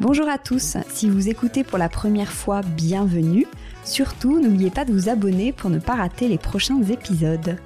[0.00, 3.46] Bonjour à tous, si vous écoutez pour la première fois, bienvenue.
[3.84, 7.58] Surtout, n'oubliez pas de vous abonner pour ne pas rater les prochains épisodes.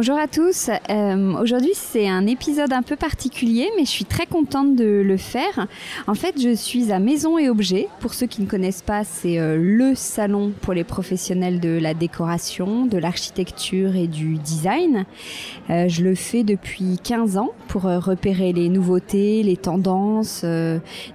[0.00, 0.70] Bonjour à tous.
[0.90, 5.16] Euh, aujourd'hui, c'est un épisode un peu particulier, mais je suis très contente de le
[5.16, 5.66] faire.
[6.06, 7.88] En fait, je suis à Maison et Objets.
[7.98, 11.94] Pour ceux qui ne connaissent pas, c'est euh, le salon pour les professionnels de la
[11.94, 15.04] décoration, de l'architecture et du design.
[15.68, 20.44] Euh, je le fais depuis 15 ans pour repérer les nouveautés, les tendances,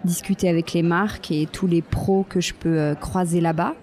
[0.04, 3.76] discuter avec les marques et tous les pros que je peux croiser là-bas.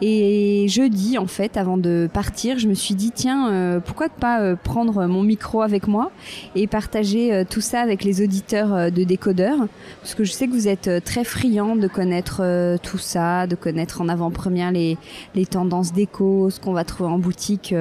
[0.00, 4.56] Et jeudi, en fait, avant de partir, je me suis dit, tiens, pourquoi pas euh,
[4.56, 6.10] prendre mon micro avec moi
[6.54, 9.58] et partager euh, tout ça avec les auditeurs euh, de Décodeur
[10.00, 14.00] Parce que je sais que vous êtes très friands de connaître tout ça, de connaître
[14.00, 14.96] en avant-première les,
[15.34, 17.74] les tendances déco, ce qu'on va trouver en boutique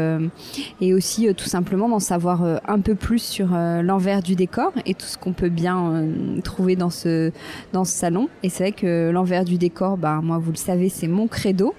[0.81, 5.05] et aussi tout simplement d'en savoir un peu plus sur l'envers du décor et tout
[5.05, 6.05] ce qu'on peut bien
[6.43, 7.31] trouver dans ce,
[7.73, 8.29] dans ce salon.
[8.43, 11.73] Et c'est vrai que l'envers du décor, bah, moi vous le savez, c'est mon credo.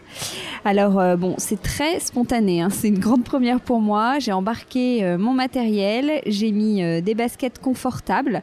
[0.64, 2.70] Alors bon, c'est très spontané, hein.
[2.70, 4.18] c'est une grande première pour moi.
[4.18, 8.42] J'ai embarqué euh, mon matériel, j'ai mis euh, des baskets confortables.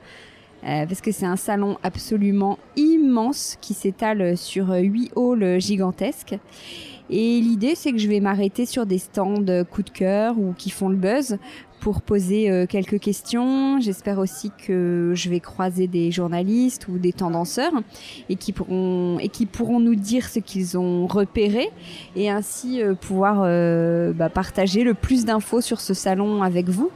[0.66, 6.38] Euh, parce que c'est un salon absolument immense qui s'étale sur huit halls gigantesques.
[7.16, 10.72] Et l'idée, c'est que je vais m'arrêter sur des stands coup de cœur ou qui
[10.72, 11.38] font le buzz
[11.80, 13.80] pour poser quelques questions.
[13.80, 17.74] J'espère aussi que je vais croiser des journalistes ou des tendanceurs
[18.30, 21.70] et qui pourront et qui pourront nous dire ce qu'ils ont repéré
[22.16, 23.42] et ainsi pouvoir
[24.14, 26.90] bah, partager le plus d'infos sur ce salon avec vous.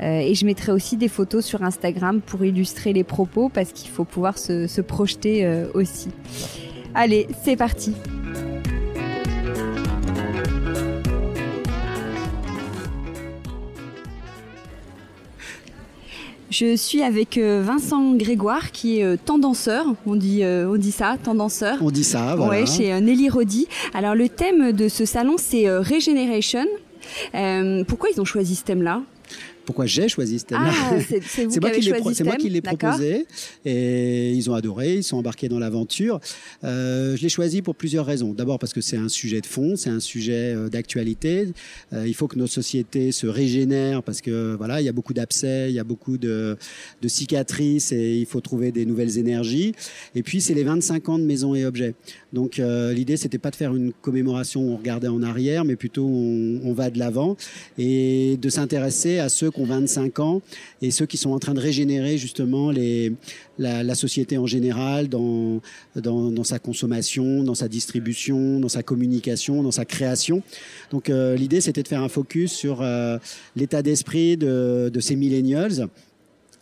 [0.00, 4.04] et je mettrai aussi des photos sur Instagram pour illustrer les propos parce qu'il faut
[4.04, 6.08] pouvoir se projeter aussi.
[6.94, 7.94] Allez, c'est parti.
[16.52, 20.92] Je suis avec euh, Vincent Grégoire qui est euh, tendanceur, on dit, euh, on dit
[20.92, 21.78] ça, tendanceur.
[21.80, 22.60] On dit ça, voilà.
[22.60, 23.68] Ouais, chez Nelly Rodi.
[23.94, 26.66] Alors le thème de ce salon c'est Regeneration.
[27.88, 29.00] pourquoi ils ont choisi ce thème-là?
[29.64, 30.72] Pourquoi j'ai choisi ce thème-là.
[30.72, 31.60] Ah, c'est
[32.24, 33.26] moi, qui l'ai proposé
[33.64, 36.20] et ils ont adoré, ils sont embarqués dans l'aventure.
[36.64, 38.32] Euh, je l'ai choisi pour plusieurs raisons.
[38.32, 41.48] D'abord parce que c'est un sujet de fond, c'est un sujet euh, d'actualité.
[41.92, 45.14] Euh, il faut que nos sociétés se régénèrent parce que voilà, il y a beaucoup
[45.14, 46.56] d'abcès, il y a beaucoup de,
[47.00, 49.74] de, cicatrices et il faut trouver des nouvelles énergies.
[50.14, 51.94] Et puis c'est les 25 ans de Maison et Objets.
[52.32, 55.76] Donc euh, l'idée c'était pas de faire une commémoration où on regardait en arrière, mais
[55.76, 57.36] plutôt on, on va de l'avant
[57.78, 60.42] et de s'intéresser à ceux qui ont 25 ans
[60.80, 63.12] et ceux qui sont en train de régénérer justement les,
[63.58, 65.60] la, société en général dans,
[65.94, 70.42] dans, dans, sa consommation, dans sa distribution, dans sa communication, dans sa création.
[70.90, 73.18] Donc euh, l'idée c'était de faire un focus sur euh,
[73.54, 75.88] l'état d'esprit de, de ces millennials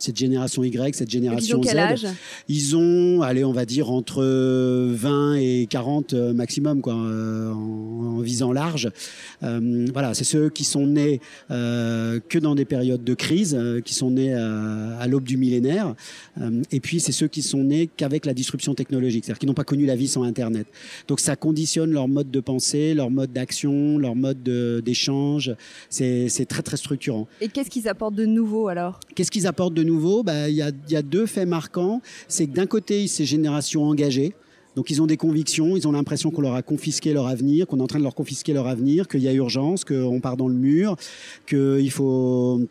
[0.01, 2.07] cette génération Y, cette génération ils ont quel Âge?
[2.47, 8.89] ils ont, allez, on va dire entre 20 et 40 maximum, quoi, en, visant large.
[9.41, 11.19] voilà, c'est ceux qui sont nés
[11.49, 15.95] que dans des périodes de crise, qui sont nés à, l'aube du millénaire.
[16.71, 19.63] et puis, c'est ceux qui sont nés qu'avec la disruption technologique, c'est-à-dire qui n'ont pas
[19.63, 20.67] connu la vie sans Internet.
[21.07, 24.43] Donc, ça conditionne leur mode de pensée, leur mode d'action, leur mode
[24.83, 25.55] d'échange.
[25.89, 27.27] C'est très, très structurant.
[27.39, 28.99] Et qu'est-ce qu'ils apportent de nouveau alors?
[29.15, 29.90] Qu'est-ce qu'ils apportent de nouveau
[30.23, 32.01] bah, Il y, a, y a deux faits marquants.
[32.27, 34.33] C'est que d'un côté, ces générations engagées,
[34.75, 37.79] donc ils ont des convictions, ils ont l'impression qu'on leur a confisqué leur avenir, qu'on
[37.79, 40.47] est en train de leur confisquer leur avenir, qu'il y a urgence, qu'on part dans
[40.47, 40.95] le mur,
[41.45, 42.61] qu'il faut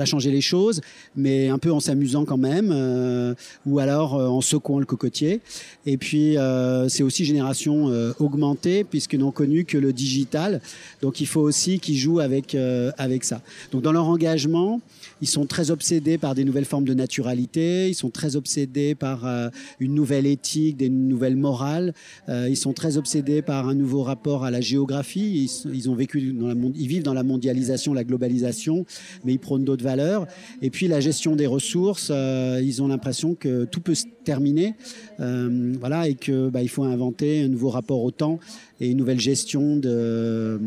[0.00, 0.80] a changer les choses,
[1.16, 3.34] mais un peu en s'amusant quand même, euh,
[3.66, 5.40] ou alors euh, en secouant le cocotier.
[5.86, 10.60] Et puis euh, c'est aussi génération augmentée puisqu'ils n'ont connu que le digital,
[11.02, 12.56] donc il faut aussi qu'ils jouent avec
[12.98, 13.40] avec ça.
[13.72, 14.80] Donc dans leur engagement,
[15.20, 19.26] ils sont très obsédés par des nouvelles formes de naturalité, ils sont très obsédés par
[19.80, 21.94] une nouvelle éthique, des nouvelles morales,
[22.28, 25.50] ils sont très obsédés par un nouveau rapport à la géographie.
[25.72, 28.84] Ils ont vécu dans la, ils vivent dans la mondialisation, la globalisation,
[29.24, 29.83] mais ils prônent d'autres
[30.62, 34.74] Et puis la gestion des ressources, euh, ils ont l'impression que tout peut se terminer,
[35.20, 38.38] euh, voilà, et que bah, il faut inventer un nouveau rapport au temps
[38.80, 40.58] et une nouvelle gestion de,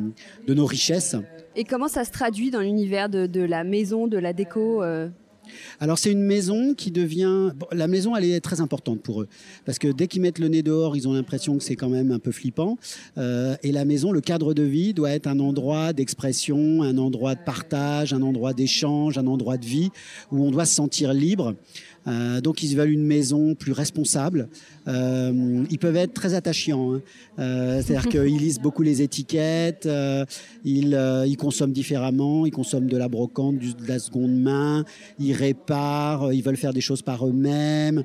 [0.47, 1.15] nos richesses.
[1.55, 5.09] Et comment ça se traduit dans l'univers de, de, la maison, de la déco euh?
[5.79, 7.51] Alors c'est une maison qui devient...
[7.71, 9.27] la maison, elle est très importante pour eux.
[9.65, 12.11] Parce que dès qu'ils mettent le nez dehors, ils ont l'impression que c'est quand même
[12.11, 12.77] un peu flippant.
[13.17, 17.35] Euh, et la maison, le cadre de vie doit être un endroit d'expression, un endroit
[17.35, 19.89] de partage, un endroit d'échange, un endroit de vie
[20.31, 21.55] où on doit se sentir libre.
[22.07, 24.49] Euh, donc ils veulent une maison plus responsable.
[24.87, 26.93] Euh, ils peuvent être très attachants.
[26.93, 27.01] Hein.
[27.39, 29.87] Euh, c'est-à-dire qu'ils lisent beaucoup les étiquettes,
[30.63, 34.85] ils, ils, consomment différemment, ils consomment de la brocante, de la seconde main,
[35.19, 38.03] ils réparent, ils veulent faire des choses par eux-mêmes,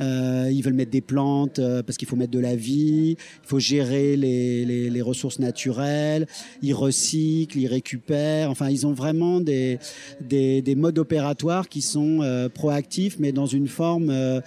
[0.00, 4.16] ils veulent mettre des plantes parce qu'il faut mettre de la vie, il faut gérer
[4.16, 6.26] les, les, les, ressources naturelles,
[6.62, 8.50] ils recyclent, ils récupèrent.
[8.50, 9.78] Enfin, ils ont vraiment des,
[10.20, 14.40] des, des modes opératoires qui sont proactifs, mais dans une forme euh,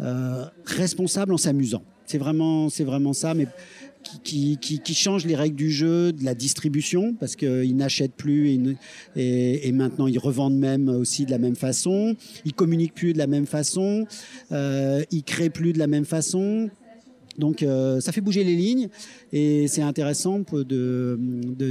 [0.00, 1.82] euh, responsable en s'amusant.
[2.06, 3.48] C'est vraiment, c'est vraiment ça, mais
[4.22, 8.50] qui, qui, change les règles du jeu, de la distribution, parce qu'ils n'achètent plus
[9.16, 12.14] et, et, maintenant ils revendent même aussi de la même façon.
[12.44, 14.06] Ils communiquent plus de la même façon.
[14.52, 16.68] Euh, ils créent plus de la même façon.
[17.38, 18.88] Donc euh, ça fait bouger les lignes
[19.32, 21.18] et c'est intéressant de,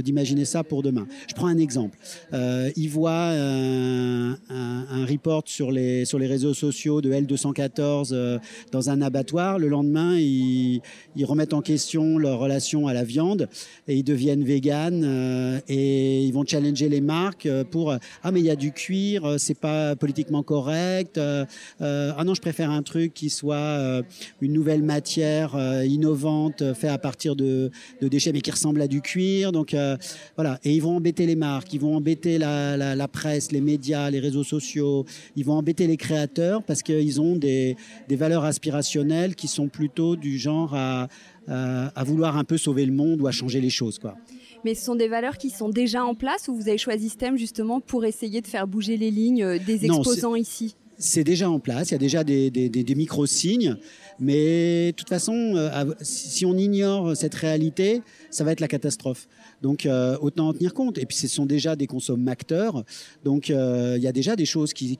[0.02, 1.06] d'imaginer ça pour demain.
[1.28, 1.98] Je prends un exemple.
[2.32, 8.38] Euh, il voit un, un, report sur les, sur les réseaux sociaux de L214 euh,
[8.70, 9.58] dans un abattoir.
[9.58, 10.82] Le lendemain, ils,
[11.16, 13.48] ils, remettent en question leur relation à la viande
[13.88, 18.46] et ils deviennent véganes euh, et ils vont challenger les marques pour ah mais il
[18.46, 21.18] y a du cuir, c'est pas politiquement correct.
[21.18, 24.02] ah non, je préfère un truc qui soit
[24.40, 27.70] une nouvelle matière euh, innovante euh, fait à partir de,
[28.00, 29.52] déchets mais qui ressemble à du cuir.
[29.52, 29.96] Donc euh,
[30.36, 34.20] voilà, et ils vont embêter les marques, ils vont embêter la, presse, les médias, les
[34.20, 35.04] réseaux sociaux,
[35.36, 37.76] ils vont embêter les créateurs parce qu'ils ont des,
[38.10, 41.08] valeurs aspirationnelles qui sont plutôt du genre à,
[41.48, 44.16] à, vouloir un peu sauver le monde ou à changer les choses, quoi.
[44.64, 47.16] Mais ce sont des valeurs qui sont déjà en place ou vous avez choisi ce
[47.16, 50.74] thème justement pour essayer de faire bouger les lignes des exposants ici?
[50.96, 53.76] C'est déjà en place, il y a déjà des, des micro-signes.
[54.20, 59.26] Mais de toute façon, euh, si on ignore cette réalité, ça va être la catastrophe.
[59.62, 60.98] Donc euh, autant en tenir compte.
[60.98, 62.84] Et puis ce sont déjà des consommateurs.
[63.24, 64.98] Donc euh, il y a déjà des choses qui...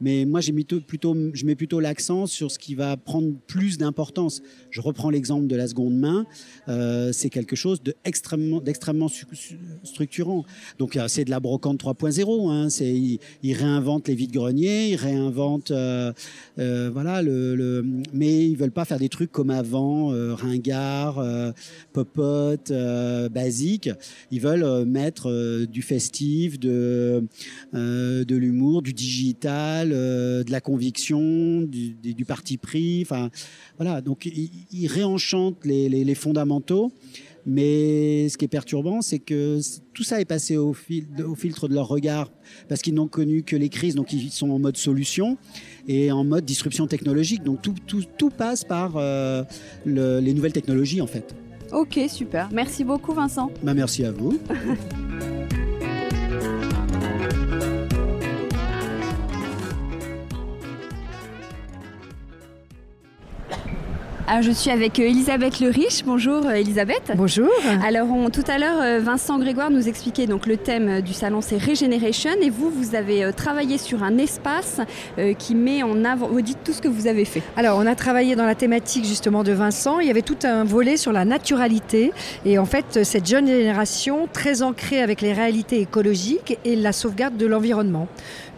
[0.00, 4.42] mais moi, j'ai plutôt, je mets plutôt l'accent sur ce qui va prendre plus d'importance.
[4.70, 6.26] Je reprends l'exemple de la seconde main.
[7.12, 9.08] c'est quelque chose d'extrêmement
[9.82, 10.44] structurant.
[10.78, 12.50] Donc c'est de la brocante 3.0.
[12.50, 12.70] Hein.
[12.70, 12.90] C'est
[13.42, 15.72] ils, réinventent les vides-greniers, ils réinventent
[16.56, 21.52] voilà le mais ils veulent pas faire des trucs comme avant, euh, ringard, euh,
[21.92, 23.90] popote, euh, basique.
[24.30, 27.24] Ils veulent mettre du festif, de,
[27.72, 33.02] l'humour, du digital, de la conviction, du, parti pris.
[33.02, 33.30] Enfin,
[33.78, 34.00] voilà.
[34.00, 36.92] Donc, ils, réenchantent les fondamentaux.
[37.46, 39.58] Mais ce qui est perturbant, c'est que
[39.94, 42.30] tout ça est passé au, fil, au filtre de leur regard
[42.68, 45.36] parce qu'ils n'ont connu que les crises, donc ils sont en mode solution
[45.88, 47.42] et en mode disruption technologique.
[47.42, 49.42] Donc tout, tout, tout passe par euh,
[49.84, 51.34] le, les nouvelles technologies en fait.
[51.72, 52.48] Ok, super.
[52.52, 53.50] Merci beaucoup Vincent.
[53.62, 54.38] Bah, merci à vous.
[64.30, 66.04] Alors, je suis avec euh, Elisabeth Le Riche.
[66.04, 67.10] Bonjour euh, Elisabeth.
[67.16, 67.50] Bonjour.
[67.84, 71.58] Alors tout à l'heure, euh, Vincent Grégoire nous expliquait donc le thème du salon, c'est
[71.58, 72.30] Regeneration.
[72.40, 74.80] Et vous, vous avez travaillé sur un espace
[75.36, 76.28] qui met en avant.
[76.28, 77.42] Vous dites tout ce que vous avez fait.
[77.56, 79.98] Alors on a travaillé dans la thématique justement de Vincent.
[79.98, 82.12] Il y avait tout un volet sur la naturalité
[82.44, 87.36] et en fait cette jeune génération très ancrée avec les réalités écologiques et la sauvegarde
[87.36, 88.06] de l'environnement.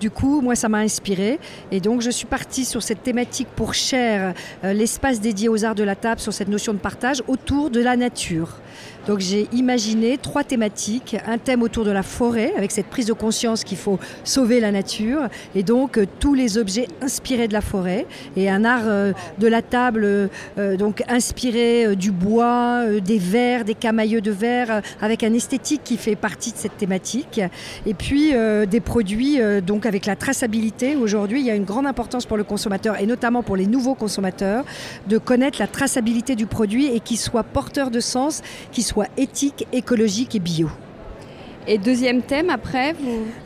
[0.02, 1.38] Du coup, moi, ça m'a inspiré.
[1.70, 5.84] Et donc, je suis partie sur cette thématique pour Cher, l'espace dédié aux arts de
[5.84, 8.58] la table, sur cette notion de partage autour de la nature.
[9.06, 13.12] Donc j'ai imaginé trois thématiques, un thème autour de la forêt, avec cette prise de
[13.12, 15.22] conscience qu'il faut sauver la nature,
[15.56, 18.06] et donc euh, tous les objets inspirés de la forêt,
[18.36, 23.74] et un art euh, de la table euh, donc inspiré du bois, des verres, des
[23.74, 27.40] camailleux de verre, avec un esthétique qui fait partie de cette thématique,
[27.86, 28.32] et puis
[28.68, 30.96] des produits donc avec la traçabilité.
[30.96, 33.94] Aujourd'hui, il y a une grande importance pour le consommateur, et notamment pour les nouveaux
[33.94, 34.64] consommateurs,
[35.08, 39.08] de connaître la traçabilité du produit et qu'il soit porteur de sens, qu'il soit soit
[39.16, 40.68] éthique, écologique et bio.
[41.68, 42.94] Et deuxième thème après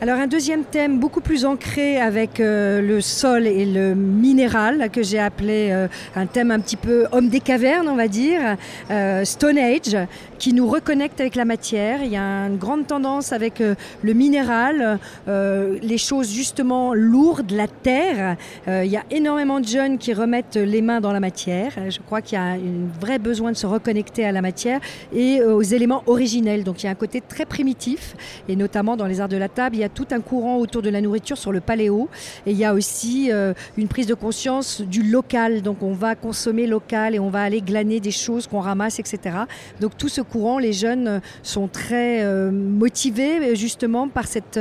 [0.01, 5.03] Alors un deuxième thème beaucoup plus ancré avec euh, le sol et le minéral que
[5.03, 8.57] j'ai appelé euh, un thème un petit peu homme des cavernes on va dire,
[8.89, 9.95] euh, Stone Age,
[10.39, 11.99] qui nous reconnecte avec la matière.
[12.01, 18.35] Il y a une grande tendance avec le minéral, les choses justement lourdes, la terre.
[18.67, 21.71] il y a énormément de jeunes qui remettent les mains dans la matière.
[21.89, 22.59] Je crois qu'il y a un
[23.01, 24.79] vrai besoin de se reconnecter à la matière
[25.13, 26.63] et aux éléments originels.
[26.63, 28.06] Donc il y a un côté très primitif
[28.47, 30.81] et notamment dans les arts de la table, il y a tout un courant autour
[30.81, 32.09] de la nourriture sur le paléo.
[32.45, 35.61] Et il y a aussi euh, une prise de conscience du local.
[35.61, 39.35] Donc on va consommer local et on va aller glaner des choses qu'on ramasse, etc.
[39.79, 44.59] Donc tout ce courant, les jeunes euh, sont très euh, motivés justement par cette,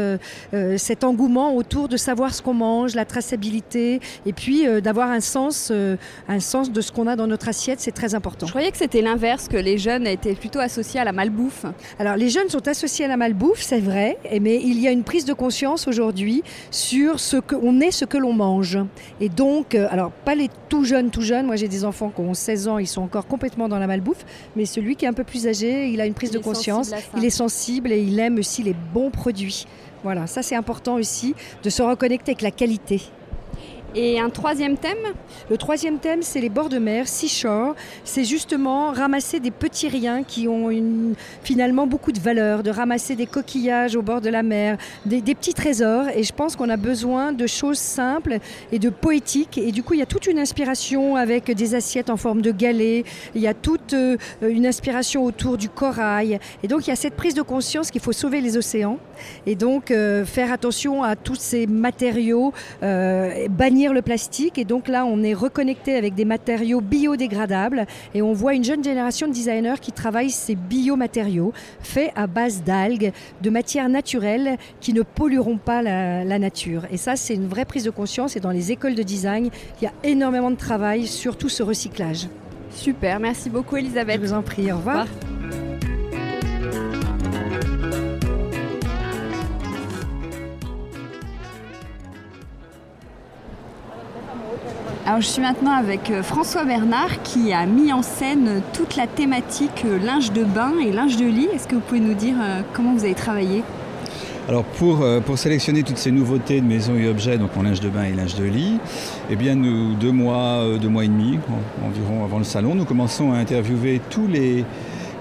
[0.76, 5.72] cet engouement autour de savoir ce qu'on mange, la traçabilité et puis d'avoir un sens,
[6.28, 7.80] un sens de ce qu'on a dans notre assiette.
[7.80, 8.46] C'est très important.
[8.46, 11.66] Je croyais que c'était l'inverse, que les jeunes étaient plutôt associés à la malbouffe.
[11.98, 14.90] Alors les jeunes sont associés à la malbouffe bouffe, c'est vrai, mais il y a
[14.90, 18.78] une prise de conscience aujourd'hui sur ce qu'on est, ce que l'on mange.
[19.20, 22.20] Et donc, euh, alors pas les tout jeunes, tout jeunes, moi j'ai des enfants qui
[22.20, 24.24] ont 16 ans, ils sont encore complètement dans la malbouffe,
[24.56, 27.24] mais celui qui est un peu plus âgé, il a une prise de conscience, il
[27.24, 29.66] est sensible et il aime aussi les bons produits.
[30.02, 33.02] Voilà, ça c'est important aussi de se reconnecter avec la qualité.
[33.94, 34.98] Et un troisième thème
[35.48, 37.74] Le troisième thème, c'est les bords de mer, seashore.
[38.04, 40.70] C'est justement ramasser des petits riens qui ont
[41.42, 44.76] finalement beaucoup de valeur, de ramasser des coquillages au bord de la mer,
[45.06, 46.08] des, petits trésors.
[46.14, 48.38] Et je pense qu'on a besoin de choses simples
[48.72, 49.58] et de poétiques.
[49.58, 52.50] Et du coup, il y a toute une inspiration avec des assiettes en forme de
[52.50, 53.04] galets.
[53.34, 56.38] Il y a toute euh, une inspiration autour du corail.
[56.62, 58.98] Et donc, il y a cette prise de conscience qu'il faut sauver les océans.
[59.46, 62.52] Et donc, euh, faire attention à tous ces matériaux,
[62.82, 64.56] euh, bannir le plastique.
[64.56, 68.82] Et donc là, on est reconnecté avec des matériaux biodégradables et on voit une jeune
[68.82, 74.94] génération de designers qui travaillent ces biomatériaux faits à base d'algues, de matières naturelles qui
[74.94, 76.86] ne pollueront pas la, la nature.
[76.90, 78.34] Et ça, c'est une vraie prise de conscience.
[78.34, 79.50] Et dans les écoles de design,
[79.82, 82.28] il y a énormément de travail sur tout ce recyclage.
[82.70, 84.22] Super, merci beaucoup Elisabeth.
[84.22, 85.06] Je vous en prie, au revoir.
[95.06, 99.06] Alors je suis maintenant avec euh, François Bernard qui a mis en scène toute la
[99.06, 101.46] thématique euh, linge de bain et linge de lit.
[101.54, 103.62] Est-ce que vous pouvez nous dire euh, comment vous avez travaillé?
[104.48, 107.88] Alors pour, pour sélectionner toutes ces nouveautés de maisons et objets, donc en linge de
[107.88, 108.78] bain et linge de lit,
[109.30, 111.38] eh bien nous, deux mois, deux mois et demi
[111.84, 114.64] environ avant le salon, nous commençons à interviewer tous les,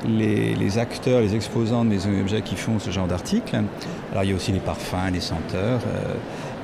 [0.07, 3.55] les, acteurs, les exposants de maisons et objets qui font ce genre d'articles.
[4.11, 5.79] Alors il y a aussi les parfums, les senteurs,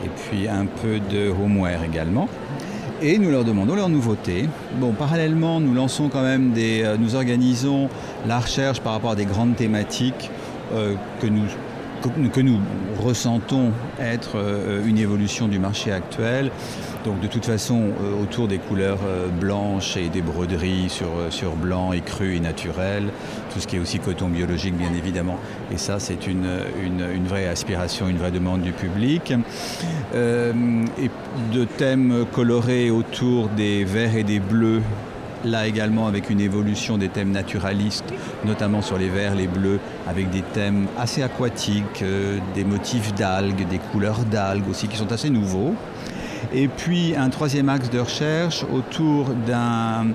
[0.05, 2.29] et puis un peu de homeware également
[3.01, 4.47] et nous leur demandons leurs nouveautés.
[4.79, 7.89] Bon, parallèlement, nous lançons quand même des, euh, nous organisons
[8.27, 10.29] la recherche par rapport à des grandes thématiques
[10.73, 11.45] euh, que nous
[12.31, 12.59] que nous
[12.99, 16.51] ressentons être euh, une évolution du marché actuel.
[17.05, 17.89] Donc de toute façon,
[18.21, 18.99] autour des couleurs
[19.39, 23.05] blanches et des broderies sur, blanc et cru et naturel,
[23.51, 25.39] tout ce qui est aussi coton biologique bien évidemment.
[25.71, 26.45] Et ça, c'est une,
[27.27, 29.33] vraie aspiration, une vraie demande du public.
[30.13, 31.09] et
[31.53, 34.83] de thèmes colorés autour des verts et des bleus
[35.45, 38.13] là également avec une évolution des thèmes naturalistes,
[38.45, 43.67] notamment sur les verts, les bleus, avec des thèmes assez aquatiques, euh, des motifs d'algues,
[43.67, 45.75] des couleurs d'algues aussi qui sont assez nouveaux.
[46.53, 50.07] Et puis un troisième axe de recherche autour d'un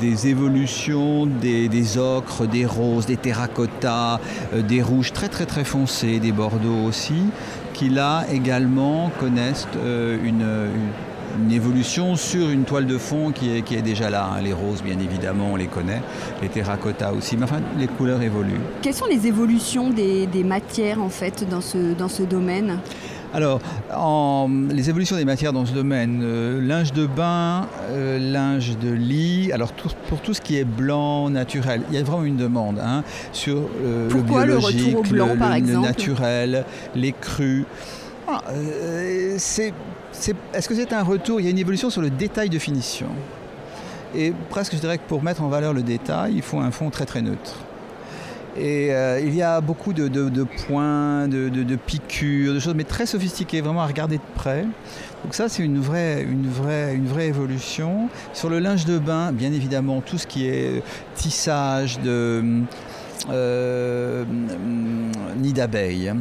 [0.00, 4.18] des évolutions des, ocres, des roses, des terracottas,
[4.54, 7.26] euh, des rouges très très très foncés, des bordeaux aussi,
[7.74, 10.46] qui là également connaissent euh, une
[11.50, 14.30] évolution sur une toile de fond qui est, qui est déjà là.
[14.32, 14.42] Hein.
[14.42, 16.02] Les roses, bien évidemment, on les connaît.
[16.42, 17.36] Les terracotta aussi.
[17.36, 18.60] Mais enfin, les couleurs évoluent.
[18.82, 22.78] Quelles sont les évolutions des, des matières, en fait, dans ce, dans ce domaine?
[23.34, 23.60] Alors,
[23.92, 28.90] en, les évolutions des matières dans ce domaine, euh, linge de bain, euh, linge de
[28.90, 29.72] lit, alors
[30.08, 33.56] pour tout ce qui est blanc, naturel, il y a vraiment une demande hein, sur
[33.56, 36.64] euh, le biologique, le, blanc, par le, naturel,
[36.94, 37.64] les crus.
[38.28, 38.40] Ah,
[40.52, 41.40] est-ce que c'est un retour?
[41.40, 43.08] Il y a une évolution sur le détail de finition.
[44.14, 46.90] Et presque, je dirais que pour mettre en valeur le détail, il faut un fond
[46.90, 47.56] très très neutre.
[48.56, 53.60] Et euh, il y a beaucoup de, points, de, piqûres, de choses, mais très sophistiquées,
[53.60, 54.62] vraiment à regarder de près.
[55.24, 56.26] Donc ça, c'est une vraie,
[57.18, 58.08] évolution.
[58.32, 60.82] Sur le linge de bain, bien évidemment, tout ce qui est
[61.14, 62.62] tissage de...
[63.30, 64.24] Euh,
[65.38, 66.12] nid d'abeilles,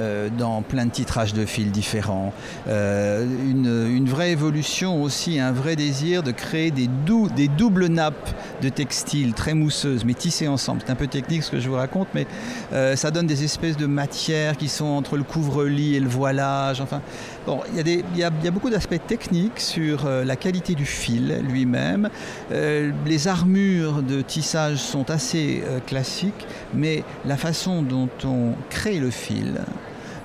[0.00, 2.32] euh, dans plein de titrages de fils différents.
[2.68, 6.88] Euh, une, vraie évolution aussi, un vrai désir de créer des,
[7.34, 8.30] des doubles nappes
[8.62, 10.82] de textiles très mousseuses, mais tissées ensemble.
[10.86, 12.28] C'est un peu technique ce que je vous raconte, mais
[12.72, 16.80] euh, ça donne des espèces de matières qui sont entre le couvre-lit et le voilage.
[16.80, 17.02] Enfin,
[17.44, 21.42] bon, il y, y, a, y a beaucoup d'aspects techniques sur la qualité du fil
[21.48, 22.08] lui-même.
[22.50, 29.60] les armures de tissage sont assez classiques, mais la façon dont on crée le fil,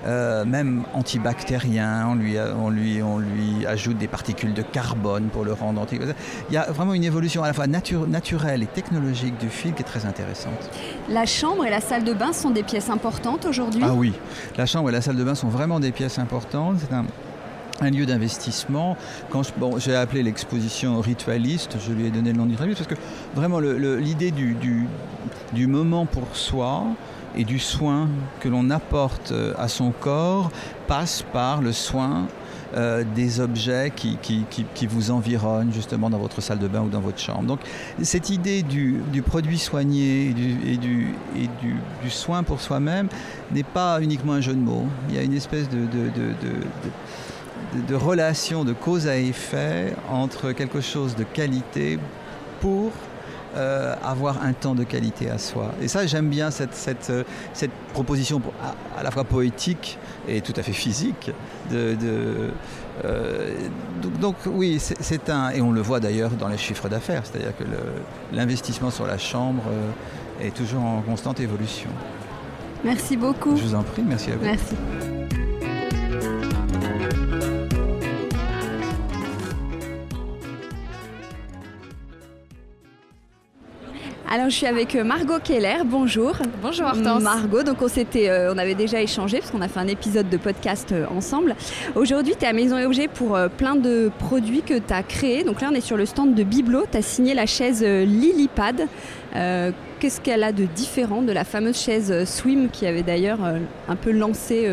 [0.06, 5.46] euh, même antibactérien, on lui, on, lui, on lui ajoute des particules de carbone pour
[5.46, 6.00] le rendre anti.
[6.50, 9.82] Il y a vraiment une évolution à la fois naturelle et technologique du fil qui
[9.82, 10.70] est très intéressante.
[11.10, 13.82] La chambre et la salle de bain sont des pièces importantes aujourd'hui?
[13.86, 14.14] Ah oui,
[14.58, 16.78] la chambre et la salle de bain sont vraiment des pièces importantes.
[16.80, 17.06] C'est un,
[17.82, 18.98] un lieu d'investissement.
[19.30, 23.06] Quand bon, j'ai appelé l'exposition ritualiste, je lui ai donné le nom ritualiste parce que
[23.36, 24.86] vraiment l'idée du, du,
[25.54, 26.84] du, moment pour soi,
[27.36, 28.10] et du soin
[28.40, 30.52] que l'on apporte euh, à son corps
[30.88, 32.28] passe par le soin
[32.76, 36.90] euh, des objets qui, qui, qui, vous environnent justement dans votre salle de bain ou
[36.90, 37.44] dans votre chambre.
[37.44, 37.60] Donc
[38.02, 42.62] cette idée du, du produit soigné et, du, et, du, et du, du, soin pour
[42.62, 43.10] soi-même
[43.52, 44.88] n'est pas uniquement un jeu de mots.
[45.10, 50.52] Il y a une espèce de, de, de, de relation de cause à effet entre
[50.52, 52.00] quelque chose de qualité
[52.60, 52.92] pour
[53.56, 55.72] euh, avoir un temps de qualité à soi.
[55.82, 58.42] Et ça, j'aime bien cette, cette, euh, cette proposition
[58.98, 61.32] à, la fois poétique et tout à fait physique.
[61.70, 62.50] De, de
[63.06, 63.54] euh,
[64.02, 65.50] donc, donc, oui, c'est un...
[65.52, 67.64] Et on le voit d'ailleurs dans les chiffres d'affaires, c'est-à-dire que
[68.32, 69.64] l'investissement sur la chambre
[70.42, 71.90] est toujours en constante évolution.
[72.84, 73.56] Merci beaucoup.
[73.56, 74.44] Je vous en prie, merci à vous.
[74.44, 74.76] Merci.
[84.34, 86.34] Alors je suis avec euh, Margot Keller, bonjour.
[86.60, 87.22] Bonjour Hortense.
[87.22, 90.28] Margot, donc on, s'était, euh, on avait déjà échangé parce qu'on a fait un épisode
[90.28, 91.56] de podcast euh, ensemble.
[91.94, 95.44] Aujourd'hui tu es à Maison et Objets pour plein de produits que tu as créés.
[95.44, 98.88] Donc là on est sur le stand de Biblo, tu as signé la chaise Lilipad.
[100.00, 103.38] Qu'est-ce qu'elle a de différent de la fameuse chaise Swim qui avait d'ailleurs
[103.88, 104.68] un peu lancé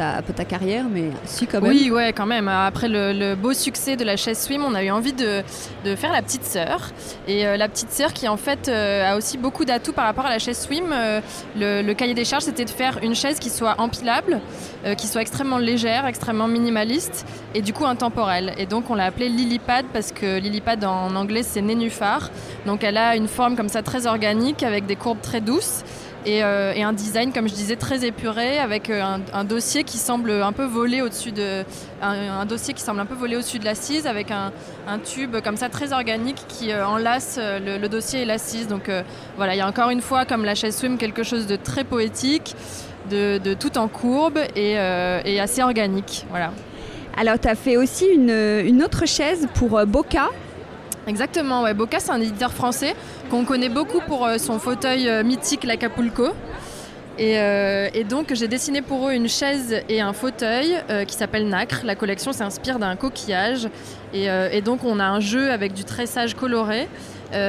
[0.00, 1.70] ta, ta carrière, mais si quand même.
[1.70, 2.48] Oui, ouais, quand même.
[2.48, 5.42] Après le, beau succès de la chaise swim, on a eu envie de,
[5.84, 6.90] de faire la petite sœur.
[7.28, 10.24] Et euh, la petite sœur qui en fait euh, a aussi beaucoup d'atouts par rapport
[10.24, 10.90] à la chaise swim.
[10.90, 11.20] Euh,
[11.56, 14.40] le, cahier des charges, c'était de faire une chaise qui soit empilable,
[14.96, 18.54] qui soit extrêmement légère, extrêmement minimaliste et du coup intemporelle.
[18.56, 22.30] Et donc on l'a appelée Lilipad parce que Lilipad en anglais c'est nénuphar.
[22.64, 25.84] Donc elle a une forme comme ça très organique avec des courbes très douces.
[26.26, 30.30] Euh, et, un design, comme je disais, très épuré, avec euh, un, dossier qui semble
[30.30, 31.64] un peu voler au-dessus de
[32.02, 34.52] un, dossier qui semble un peu voler au-dessus de l'assise, avec un,
[35.04, 38.68] tube comme ça très organique qui euh, enlace le, dossier et l'assise.
[38.68, 38.90] Donc
[39.36, 41.84] voilà, il y a encore une fois, comme la chaise swim, quelque chose de très
[41.84, 42.54] poétique,
[43.10, 44.78] de, tout en courbe et,
[45.40, 46.26] assez organique.
[46.30, 46.52] Voilà.
[47.16, 50.28] Alors, tu as fait aussi une, une autre chaise pour Boca.
[51.06, 51.74] Exactement, ouais.
[51.74, 52.94] Boca, c'est un éditeur français
[53.30, 56.28] qu'on connaît beaucoup pour euh, son fauteuil euh, mythique, l'Acapulco.
[57.18, 60.74] Et, euh, et, donc j'ai dessiné pour eux une chaise et un fauteuil
[61.06, 61.80] qui s'appelle Nacre.
[61.84, 63.68] La collection s'inspire d'un coquillage.
[64.14, 66.88] Et, donc on a un jeu avec du tressage coloré.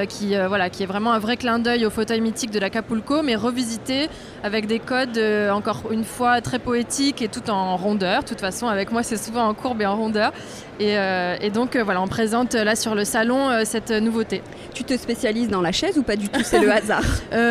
[0.10, 3.36] Qui, voilà, qui est vraiment un vrai clin d'œil au fauteuil mythique de l'Acapulco, mais
[3.36, 4.10] revisité
[4.44, 5.20] avec des codes,
[5.52, 8.22] encore une fois, très poétiques et tout en rondeur.
[8.22, 10.34] De toute façon, avec moi, c'est souvent en courbe et en rondeur.
[10.82, 10.98] Et,
[11.42, 14.42] et donc, voilà, on présente là sur le salon cette nouveauté.
[14.74, 16.42] Tu te spécialises dans la chaise ou pas du tout?
[16.44, 17.04] C'est le hasard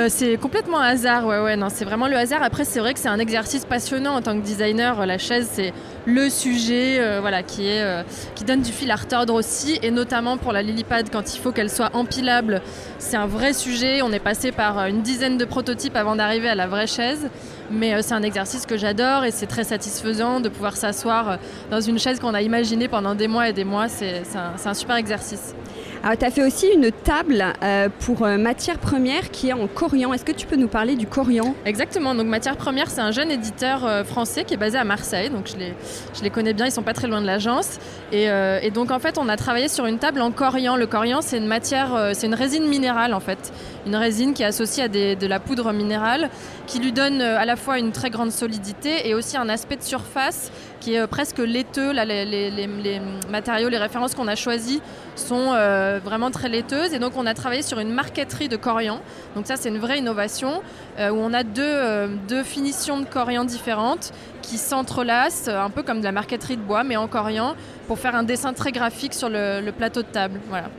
[0.09, 2.43] C'est complètement hasard, ouais, ouais, non, c'est vraiment le hasard.
[2.43, 5.07] Après, c'est vrai que c'est un exercice passionnant en tant que designer.
[5.07, 5.73] La chaise, c'est
[6.07, 10.53] le sujet voilà, qui, est, qui donne du fil à retordre aussi, et notamment pour
[10.53, 12.62] la Lilipad, quand il faut qu'elle soit empilable,
[12.99, 14.03] c'est un vrai sujet.
[14.03, 17.29] On est passé par une dizaine de prototypes avant d'arriver à la vraie chaise.
[17.70, 21.38] Mais c'est un exercice que j'adore et c'est très satisfaisant de pouvoir s'asseoir
[21.70, 23.88] dans une chaise qu'on a imaginée pendant des mois et des mois.
[23.88, 25.54] C'est un, un super exercice.
[26.03, 29.67] Alors, tu as fait aussi une table euh, pour euh, matière première qui est en
[29.67, 30.15] corian.
[30.15, 31.55] Est-ce que tu peux nous parler du corian?
[31.67, 32.15] Exactement.
[32.15, 35.29] Donc, matière première, c'est un jeune éditeur euh, français qui est basé à Marseille.
[35.29, 35.75] Donc, je les,
[36.17, 36.65] je les connais bien.
[36.65, 37.79] Ils sont pas très loin de l'agence.
[38.13, 40.75] Et, et, donc, en fait, on a travaillé sur une table en corian.
[40.75, 43.53] Le corian, c'est une matière, c'est une résine minérale, en fait.
[43.87, 46.29] Une résine qui est associée à de la poudre minérale
[46.67, 49.83] qui lui donne à la fois une très grande solidité et aussi un aspect de
[49.83, 51.93] surface qui est presque laiteux.
[51.93, 54.81] Les, matériaux, les références qu'on a choisies
[55.14, 56.93] sont euh, vraiment très laiteuses.
[56.93, 59.01] Et donc, on a travaillé sur une marqueterie de corian.
[59.37, 60.62] Donc, ça, c'est une vraie innovation
[60.99, 64.12] euh, où on a deux, euh, deux, finitions de corian différentes
[64.43, 67.55] qui s'entrelacent, un peu comme de la marqueterie de bois, mais en corian,
[67.87, 70.40] pour faire un dessin très graphique sur le, le plateau de table.
[70.49, 70.71] Voilà.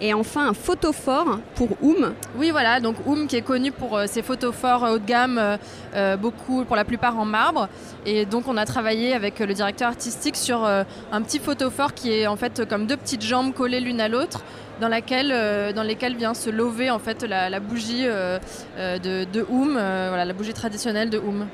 [0.00, 2.14] Et enfin, un photophore pour Oum.
[2.36, 5.56] Oui, voilà, donc Oum qui est connu pour euh, ses photophores haut de gamme, euh,
[5.94, 7.68] euh, beaucoup, pour la plupart en marbre.
[8.06, 12.26] Et donc, on a travaillé avec le directeur artistique sur un petit photophore qui est
[12.26, 14.42] en fait comme deux petites jambes collées l'une à l'autre.
[14.80, 21.18] Dans, lesquelles vient se lever en fait la, bougie de, Oum, la bougie traditionnelle de
[21.18, 21.48] Oum.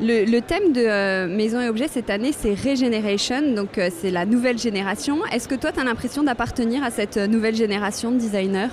[0.00, 4.26] Le, thème de euh, Maison et Objets cette année, c'est Regeneration, donc euh, c'est la
[4.26, 5.24] nouvelle génération.
[5.32, 8.68] Est-ce que toi, tu as l'impression d'appartenir à cette euh, nouvelle génération de designers?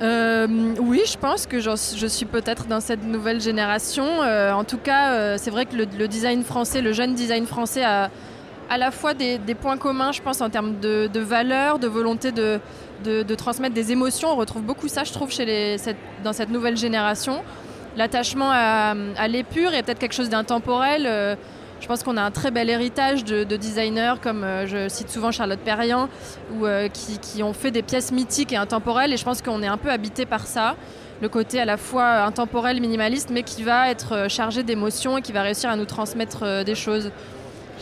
[0.00, 4.20] Oui, je pense que je suis peut-être dans cette nouvelle génération.
[4.20, 8.08] en tout cas, c'est vrai que le, design français, le jeune design français a
[8.70, 12.30] à la fois des, points communs, je pense, en termes de, de valeurs, de volonté
[12.30, 12.60] de,
[13.04, 14.28] de, transmettre des émotions.
[14.28, 15.76] On retrouve beaucoup ça, je trouve, chez les,
[16.22, 17.42] dans cette nouvelle génération
[17.98, 18.94] l'attachement à,
[19.28, 21.04] l'épure est peut-être quelque chose d'intemporel.
[21.06, 21.34] Euh,
[21.80, 25.30] je pense qu'on a un très bel héritage de, designers comme euh, je cite souvent
[25.30, 26.08] Charlotte Perriand,
[26.54, 29.12] ou, euh, qui, ont fait des pièces mythiques et intemporelles.
[29.12, 30.76] Et je pense qu'on est un peu habité par ça.
[31.20, 35.32] Le côté à la fois intemporel, minimaliste, mais qui va être chargé d'émotions et qui
[35.32, 37.10] va réussir à nous transmettre des choses.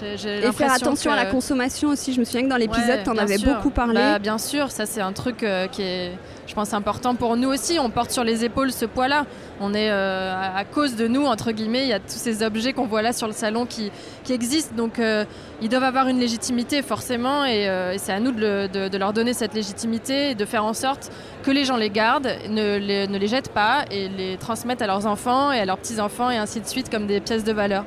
[0.02, 2.12] Et faire attention à la consommation aussi.
[2.12, 3.94] Je me souviens que dans l'épisode, tu en avais beaucoup parlé.
[3.94, 6.12] Bah, bien sûr, ça c'est un truc qui est,
[6.46, 7.78] je pense, important pour nous aussi.
[7.78, 9.26] On porte sur les épaules ce poids-là
[9.60, 12.72] on est euh, à cause de nous entre guillemets il y a tous ces objets
[12.72, 13.90] qu'on voit là sur le salon qui,
[14.28, 15.24] existent donc euh,
[15.62, 19.54] ils doivent avoir une légitimité forcément et, euh, c'est à nous de, leur donner cette
[19.54, 21.10] légitimité et de faire en sorte
[21.42, 24.86] que les gens les gardent ne les, ne les jettent pas et les transmettent à
[24.86, 27.52] leurs enfants et à leurs petits enfants et ainsi de suite comme des pièces de
[27.52, 27.84] valeur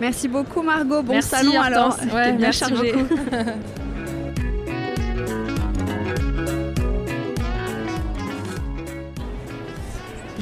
[0.00, 1.96] Merci beaucoup Margot bon salon alors
[2.36, 2.94] bien chargé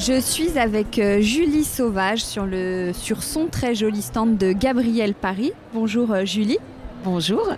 [0.04, 5.14] Je suis avec euh, Julie Sauvage sur, le, sur son très joli stand de Gabriel
[5.14, 5.52] Paris.
[5.74, 6.58] Bonjour euh, Julie.
[7.04, 7.48] Bonjour.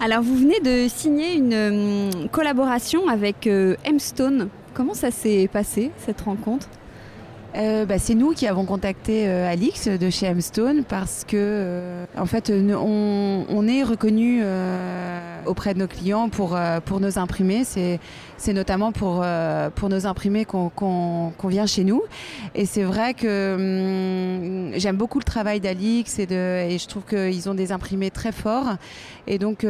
[0.00, 4.48] Alors vous venez de signer une hum, collaboration avec euh, M-Stone.
[4.74, 6.66] Comment ça s'est passé cette rencontre?
[7.54, 12.04] Euh, bah, c'est nous qui avons contacté euh, Alix de chez M-Stone parce que, euh,
[12.16, 14.42] en fait, on, on est reconnu
[15.44, 17.64] auprès de nos clients pour, pour nos imprimés.
[17.64, 17.98] C'est,
[18.52, 19.24] notamment pour,
[19.74, 22.02] pour nos imprimés qu'on, qu'on, vient chez nous.
[22.54, 23.54] Et c'est vrai que
[24.72, 28.32] hum, j'aime beaucoup le travail d'Alix et, et je trouve qu'ils ont des imprimés très
[28.32, 28.76] forts.
[29.26, 29.66] Et donc,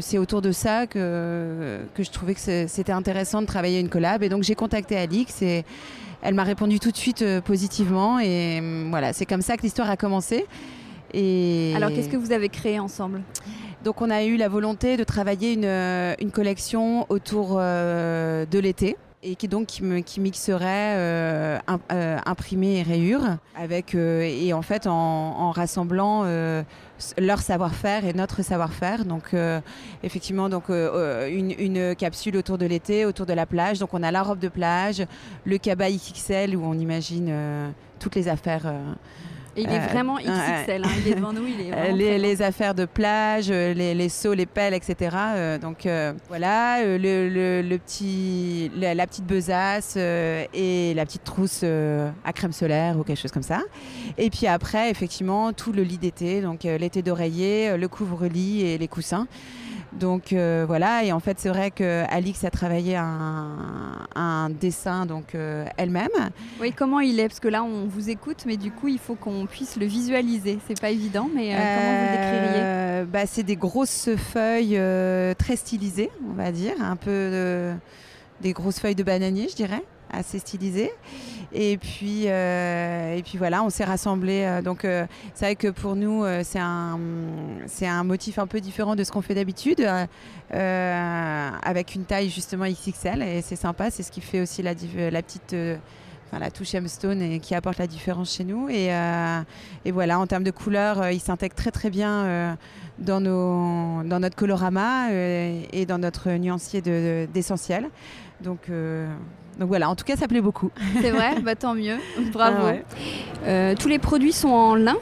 [0.00, 4.22] c'est autour de ça que, que je trouvais que c'était intéressant de travailler une collab.
[4.22, 5.64] Et donc, j'ai contacté Alix et
[6.22, 9.62] elle m'a répondu tout de suite euh, positivement et mm, voilà, c'est comme ça que
[9.62, 10.46] l'histoire a commencé.
[11.12, 11.72] Et...
[11.74, 13.22] Alors qu'est-ce que vous avez créé ensemble?
[13.82, 18.58] Donc on a eu la volonté de travailler une, euh, une collection autour euh, de
[18.58, 21.58] l'été et qui donc qui, me, qui mixerait euh,
[22.24, 26.24] imprimé et rayures avec euh, et en fait en, rassemblant
[27.18, 29.04] leur savoir-faire et notre savoir-faire.
[29.04, 29.34] Donc
[30.02, 33.78] effectivement donc une, une, capsule autour de l'été autour de la plage.
[33.78, 35.04] Donc on a la robe de plage
[35.44, 38.72] le cabas XXL où on imagine toutes les affaires
[39.56, 42.42] il est euh, vraiment XXL, hein, il est devant nous, il est euh, les, les,
[42.42, 45.16] affaires de plage, euh, les, les, seaux, les pelles, etc.
[45.60, 45.88] donc
[46.28, 53.02] voilà, le, le, petit, la, petite besace et la petite trousse à crème solaire ou
[53.02, 53.62] quelque chose comme ça.
[54.18, 58.88] Et puis après, effectivement, tout le lit d'été, donc l'été d'oreiller, le couvre-lit et les
[58.88, 59.26] coussins.
[59.92, 65.34] Donc euh, voilà, et en fait c'est vrai que Alix a travaillé un, dessin donc
[65.34, 66.08] euh, elle-même.
[66.60, 67.28] Oui, comment il est?
[67.28, 70.58] Parce que là on vous écoute, mais du coup il faut qu'on puisse le visualiser.
[70.68, 73.06] C'est pas évident, mais euh, comment vous décririez?
[73.12, 74.80] Bah, C'est des grosses feuilles
[75.36, 77.72] très stylisées, on va dire, un peu
[78.40, 79.82] des grosses feuilles de bananier, je dirais.
[80.12, 80.92] Assez stylisé.
[81.52, 84.60] Et puis, et puis voilà, on s'est rassemblés.
[84.62, 86.98] donc c'est vrai que pour nous, c'est un,
[87.66, 89.84] c'est un motif un peu différent de ce qu'on fait d'habitude,
[90.50, 93.22] avec une taille justement XXL.
[93.22, 94.74] Et c'est sympa, c'est ce qui fait aussi la,
[95.10, 95.54] la petite
[96.38, 98.68] la touche M-Stone et qui apporte la différence chez nous.
[98.68, 99.40] Et, euh,
[99.86, 102.54] voilà, en termes de couleurs, euh, il s'intègre très très bien euh,
[102.98, 107.88] dans, nos, dans notre colorama et dans notre nuancier d'essentiel.
[108.42, 108.70] Donc,
[109.58, 110.70] donc voilà, en tout cas, ça plaît beaucoup.
[111.00, 111.96] C'est vrai, bah, tant mieux.
[112.32, 112.78] Bravo.
[113.46, 114.96] Ah tous les produits sont en lin?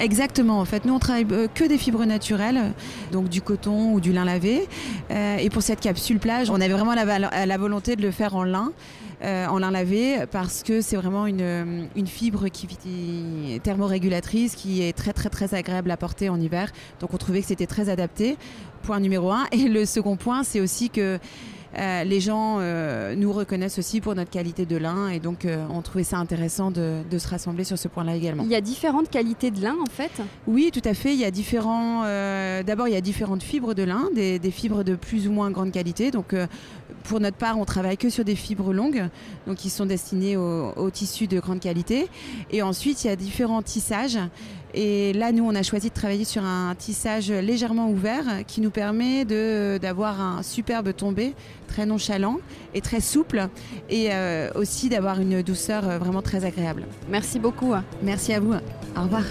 [0.00, 0.60] Exactement.
[0.60, 2.72] En fait, nous on travaille que des fibres naturelles,
[3.10, 4.68] donc du coton ou du lin lavé.
[5.10, 8.44] et pour cette capsule plage, on avait vraiment la, la volonté de le faire en
[8.44, 8.72] lin.
[9.24, 12.68] Euh, en lin lavé parce que c'est vraiment une, une fibre qui
[13.52, 16.70] est thermorégulatrice qui est très très très agréable à porter en hiver.
[17.00, 18.36] Donc on trouvait que c'était très adapté.
[18.82, 19.46] Point numéro un.
[19.50, 21.18] Et le second point, c'est aussi que
[21.76, 25.64] euh, les gens euh, nous reconnaissent aussi pour notre qualité de lin et donc euh,
[25.70, 28.42] on trouvait ça intéressant de, se rassembler sur ce point-là également.
[28.44, 30.10] Il y a différentes qualités de lin en fait
[30.46, 31.12] Oui, tout à fait.
[31.12, 32.02] Il y a différents.
[32.62, 35.72] D'abord, il y a différentes fibres de lin, des, fibres de plus ou moins grande
[35.72, 36.10] qualité.
[36.10, 36.34] Donc
[37.08, 39.08] pour notre part, on travaille que sur des fibres longues,
[39.46, 42.06] donc qui sont destinées aux tissus de grande qualité.
[42.50, 44.18] Et ensuite, il y a différents tissages.
[44.74, 48.70] Et là, nous, on a choisi de travailler sur un tissage légèrement ouvert qui nous
[48.70, 51.34] permet d'avoir un superbe tombé
[51.66, 52.38] très nonchalant
[52.74, 53.48] et très souple
[53.88, 56.84] et euh, aussi d'avoir une douceur euh, vraiment très agréable.
[57.08, 57.72] Merci beaucoup.
[58.02, 58.54] Merci à vous.
[58.96, 59.24] Au revoir.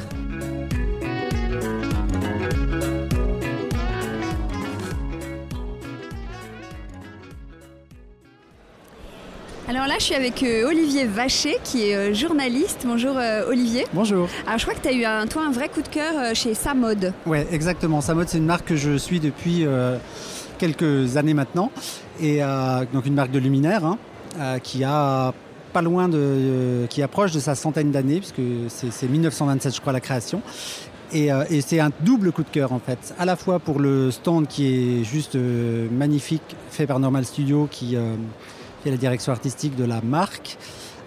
[9.78, 12.84] Alors là, je suis avec euh, Olivier Vacher, qui est euh, journaliste.
[12.84, 13.86] Bonjour euh, Olivier.
[13.94, 14.28] Bonjour.
[14.48, 16.56] Alors je crois que tu as eu un, toi un vrai coup de cœur chez
[16.56, 17.14] Samode.
[17.28, 18.02] Ouais, exactement.
[18.02, 19.68] Samode, c'est une marque que je suis depuis
[20.58, 21.72] quelques années maintenant.
[22.20, 22.40] Et
[22.92, 24.00] donc une marque de luminaire hein,
[24.64, 25.32] qui a
[25.74, 26.88] pas loin de.
[26.90, 30.42] qui approche de sa centaine d'années, puisque c'est 1927, je crois, la création.
[31.14, 34.10] Et, et c'est un double coup de cœur en fait, à la fois pour le
[34.10, 37.96] stand qui est juste magnifique, fait par Normal Studio, qui
[38.82, 40.58] qui est la direction artistique de la marque.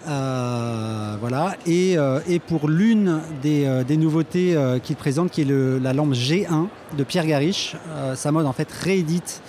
[0.07, 1.55] Euh, voilà.
[1.67, 6.67] Et, euh, et, pour l'une des, euh, nouveautés qu'il présente, qui est la lampe G1
[6.97, 7.75] de Pierre Gariche,
[8.15, 9.41] sa mode en fait réédite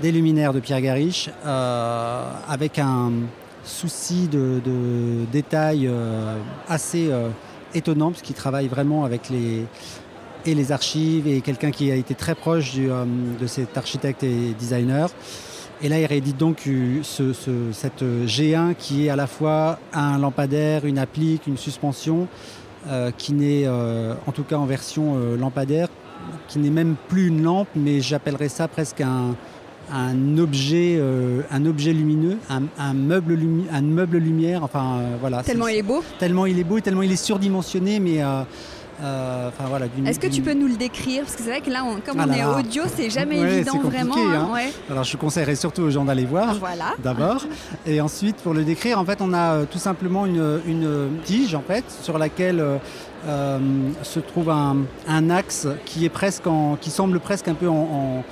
[0.00, 3.10] des luminaires de Pierre Gariche avec un
[3.64, 5.90] souci de, de détail
[6.68, 7.10] assez
[7.74, 9.64] étonnant, puisqu'il travaille vraiment avec les,
[10.46, 15.10] et les archives et quelqu'un qui a été très proche de cet architecte et designer.
[15.80, 17.32] Et là, il réédite donc euh, ce,
[17.72, 22.26] cette G1 qui est à la fois un lampadaire, une applique, une suspension,
[22.88, 25.88] euh, qui n'est, euh, en tout cas en version lampadaire,
[26.48, 29.36] qui n'est même plus une lampe, mais j'appellerais ça presque un,
[29.92, 31.00] un objet,
[31.50, 33.38] un objet lumineux, un, meuble,
[33.72, 34.64] un meuble lumière.
[34.64, 35.44] Enfin, voilà.
[35.44, 36.02] Tellement il est beau.
[36.18, 38.20] Tellement il est beau, tellement il est surdimensionné, mais
[39.00, 41.22] euh, voilà, Est-ce que tu peux nous le décrire?
[41.22, 44.16] Parce que c'est vrai que là, comme on est audio, c'est jamais évident vraiment.
[44.16, 44.48] Hein.
[44.54, 44.70] Hein.
[44.90, 46.94] Alors je conseillerais surtout aux gens d'aller voir voilà.
[47.02, 47.44] d'abord.
[47.86, 51.62] Et ensuite, pour le décrire, en fait, on a euh, tout simplement une, tige en
[51.62, 52.64] fait, sur laquelle
[53.26, 53.58] euh,
[54.02, 58.24] se trouve un, axe qui, est presque en, qui semble presque un peu en,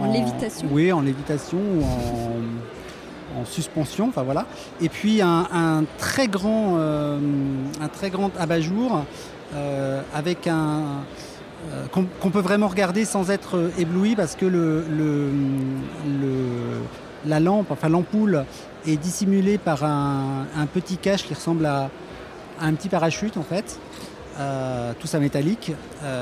[0.00, 0.68] en, lévitation.
[0.70, 4.46] Oui, en lévitation ou en, en suspension, enfin voilà.
[4.80, 9.00] Et puis un, très grand, un très grand abat-jour euh,
[10.14, 11.04] avec un
[11.72, 14.84] euh, qu'on peut vraiment regarder sans être euh, ébloui parce que le,
[17.24, 18.44] la lampe, enfin l'ampoule,
[18.86, 21.90] est dissimulée par un, petit cache qui ressemble à,
[22.60, 23.80] un petit parachute en fait.
[25.00, 25.72] tout ça métallique,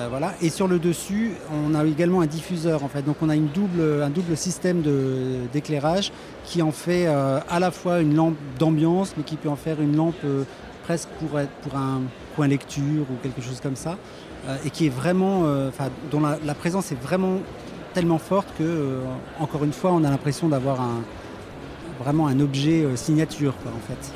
[0.08, 0.34] voilà.
[0.40, 3.02] Et sur le dessus, on a également un diffuseur en fait.
[3.02, 4.82] Donc on a une double, un double système
[5.52, 6.10] d'éclairage
[6.44, 9.94] qui en fait à la fois une lampe d'ambiance, mais qui peut en faire une
[9.94, 10.24] lampe
[10.84, 12.00] presque pour, être, pour un
[12.34, 13.96] point lecture ou quelque chose comme ça,
[14.48, 15.70] euh, et qui est vraiment, euh,
[16.10, 17.38] dont la, présence est vraiment
[17.94, 19.00] tellement forte que, euh,
[19.40, 21.02] encore une fois, on a l'impression d'avoir un,
[22.00, 24.12] vraiment un objet signature, quoi, en fait.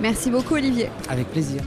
[0.00, 0.88] Merci beaucoup, Olivier.
[1.08, 1.62] Avec plaisir.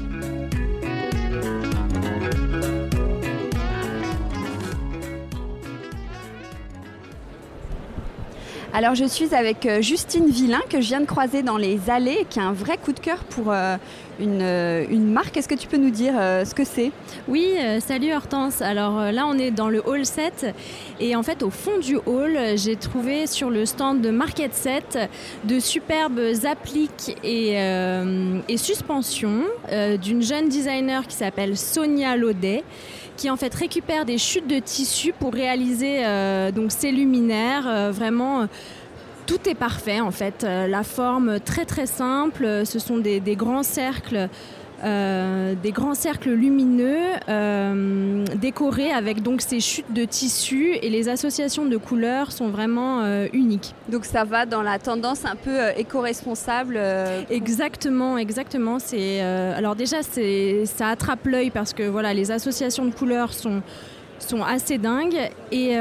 [8.75, 12.41] Alors je suis avec Justine Villain que je viens de croiser dans les allées qui
[12.41, 13.77] a un vrai coup de cœur pour euh,
[14.19, 15.37] une, marque.
[15.37, 16.91] Est-ce que tu peux nous dire euh, ce que c'est?
[17.27, 18.61] Oui, euh, salut Hortense.
[18.61, 20.53] Alors là, on est dans le hall 7
[20.99, 25.09] et en fait, au fond du hall, j'ai trouvé sur le stand de Market 7
[25.43, 27.53] de superbes appliques et,
[28.47, 29.43] et suspensions
[30.01, 32.63] d'une jeune designer qui s'appelle Sonia Laudet
[33.17, 36.01] qui en fait récupère des chutes de tissu pour réaliser
[36.53, 38.47] donc ces luminaires vraiment
[39.25, 40.43] tout est parfait en fait.
[40.43, 44.29] la forme très très simple, ce sont des, des grands cercles
[44.83, 51.07] euh, des grands cercles lumineux euh, décorés avec donc ces chutes de tissu et les
[51.07, 53.73] associations de couleurs sont vraiment euh, uniques.
[53.89, 56.77] Donc ça va dans la tendance un peu éco-responsable.
[57.29, 58.79] Exactement, exactement.
[58.79, 63.61] C'est alors déjà c'est ça attrape l'œil parce que voilà les associations de couleurs sont
[64.19, 65.75] sont assez dingues et,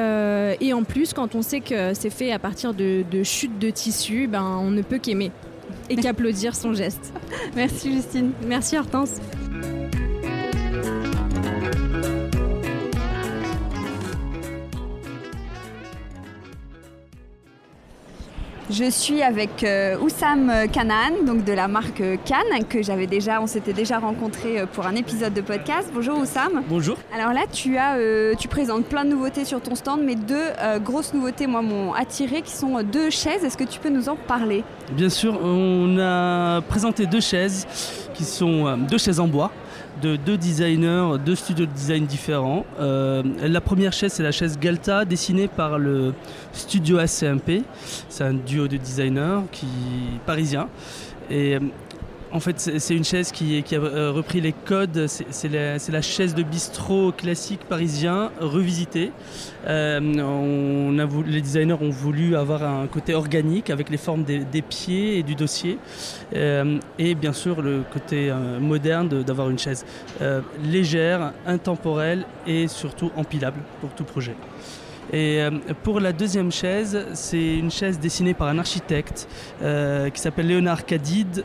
[0.61, 3.70] et, en plus quand on sait que c'est fait à partir de, de chutes de
[3.70, 5.31] tissu, ben on ne peut qu'aimer
[5.88, 7.12] et qu'applaudir son geste.
[7.57, 8.33] Merci Justine.
[8.47, 9.20] Merci Hortense.
[18.76, 23.46] Je suis avec euh, Oussam Kanan, donc de la marque Cannes, que j'avais déjà, on
[23.46, 25.90] s'était déjà rencontré euh, pour un épisode de podcast.
[25.94, 26.60] Bonjour Oussam.
[26.68, 26.96] Bonjour.
[27.14, 30.42] Alors là, tu as, euh, tu présentes plein de nouveautés sur ton stand, mais deux
[30.82, 33.44] grosses nouveautés, moi, m'ont attiré, qui sont deux chaises.
[33.44, 34.64] Est-ce que tu peux nous en parler?
[34.90, 37.68] Bien sûr, on a présenté deux chaises,
[38.12, 39.52] qui sont deux chaises en bois
[40.02, 42.64] de deux designers, deux studios de design différents.
[42.80, 46.14] Euh, la première chaise, c'est la chaise Galta, dessinée par le
[46.52, 47.62] studio ACMP.
[48.09, 49.66] C'est un duo de designers qui,
[50.26, 50.68] parisien.
[51.30, 51.59] Et
[52.35, 55.07] en fait, c'est une chaise qui, a euh, repris les codes.
[55.07, 59.12] C'est la, chaise de bistrot classique parisien revisitée.
[59.68, 60.01] Euh,
[61.27, 65.37] les designers ont voulu avoir un côté organique avec les formes des, pieds et du
[65.37, 65.79] dossier.
[66.35, 69.87] Euh, et bien sûr, le côté moderne d'avoir une chaise
[70.64, 74.35] légère, intemporelle et surtout empilable pour tout projet.
[75.12, 75.40] Et
[75.85, 79.29] pour la deuxième chaise, c'est une chaise dessinée par un architecte
[79.61, 81.44] qui s'appelle Léonard Cadide,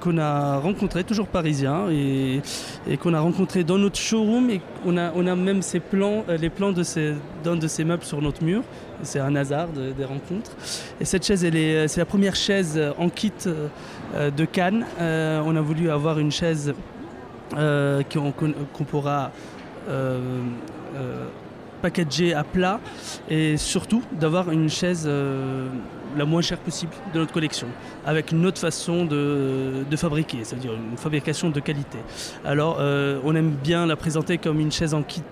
[0.00, 2.40] qu'on a rencontré, toujours parisien, et,
[2.98, 4.50] qu'on a rencontré dans notre showroom.
[4.50, 8.22] Et on a, on a même plans, euh, les plans d'un de, ces meubles sur
[8.22, 8.62] notre mur.
[9.02, 10.52] C'est un hasard des rencontres.
[11.00, 14.84] Et cette chaise, c'est la première chaise en kit euh, de Cannes.
[15.00, 16.74] Euh, on a voulu avoir une chaise
[17.50, 19.30] qu'on pourra
[21.80, 22.80] packager à plat
[23.30, 25.08] et surtout d'avoir une chaise
[26.18, 27.68] la moins chère possible de notre collection,
[28.04, 31.98] avec une autre façon de, fabriquer, c'est-à-dire une fabrication de qualité.
[32.44, 35.22] Alors, euh, on aime bien la présenter comme une chaise en kit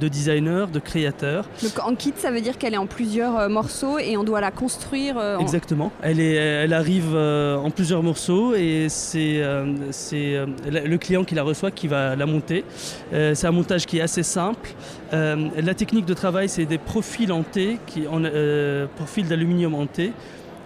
[0.00, 1.44] de designer, de créateur.
[1.62, 4.40] Donc en kit, ça veut dire qu'elle est en plusieurs euh, morceaux et on doit
[4.40, 5.92] la construire euh, Exactement.
[6.02, 11.88] Elle, est, elle arrive en plusieurs morceaux et c'est le client qui la reçoit qui
[11.88, 12.64] va la monter.
[13.12, 14.70] c'est un montage qui est assez simple.
[15.12, 18.22] la technique de travail, c'est des profils en T, qui, en,
[18.96, 20.12] profils d'aluminium en T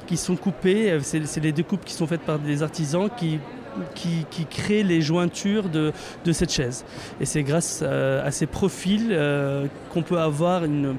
[0.07, 0.93] qui sont coupés.
[0.93, 3.39] Euh, c'est les découpes qui sont faites par des artisans qui
[3.95, 5.93] qui, créent les jointures de,
[6.33, 6.83] cette chaise.
[7.21, 10.97] Et c'est grâce euh, à, ces profils euh, qu'on peut avoir une,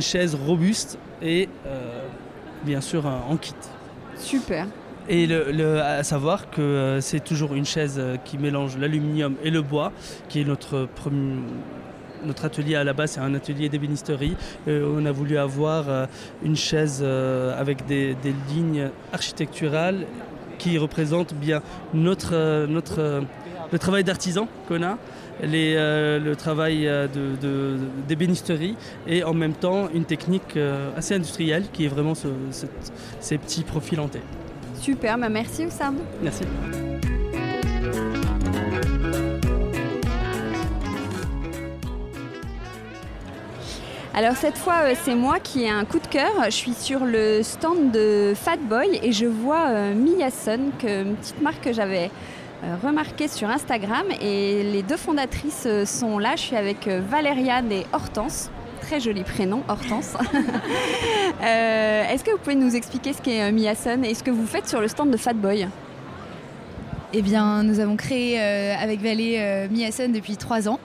[0.00, 1.48] chaise robuste et
[2.64, 3.54] bien sûr en kit.
[4.18, 4.66] Super.
[5.08, 9.90] Et le, à savoir que c'est toujours une chaise qui mélange l'aluminium et le bois,
[10.28, 11.38] qui est notre premier
[12.24, 14.36] notre atelier à la base, c'est un atelier d'ébénisterie.
[14.66, 16.06] Euh, on a voulu avoir euh,
[16.42, 20.06] une chaise euh, avec des, des, lignes architecturales
[20.58, 21.62] qui représentent bien
[21.94, 23.22] notre, notre,
[23.70, 24.98] le travail d'artisan qu'on a.
[25.40, 26.90] Les, le travail
[28.08, 28.74] d'ébénisterie
[29.06, 30.58] de, et en même temps une technique
[30.96, 32.26] assez industrielle qui est vraiment ce,
[33.20, 34.22] ces petits profils hantés.
[34.80, 35.94] Super, bah merci Oussam.
[36.20, 36.42] Merci.
[44.14, 46.32] Alors cette fois, euh, c'est moi qui ai un coup de cœur.
[46.46, 51.72] Je suis sur le stand de Fatboy et je vois euh, une petite marque que
[51.72, 52.10] j'avais
[52.64, 54.06] euh, remarquée sur Instagram.
[54.20, 56.36] Et les deux fondatrices sont là.
[56.36, 58.50] Je suis avec Valériane et Hortense.
[58.80, 60.14] Très joli prénom, Hortense.
[61.42, 64.80] Est-ce que vous pouvez nous expliquer ce qu'est Miyason et ce que vous faites sur
[64.80, 65.68] le stand de Fatboy
[67.14, 69.66] eh bien, nous avons créé avec Valé euh,
[70.08, 70.78] depuis trois ans.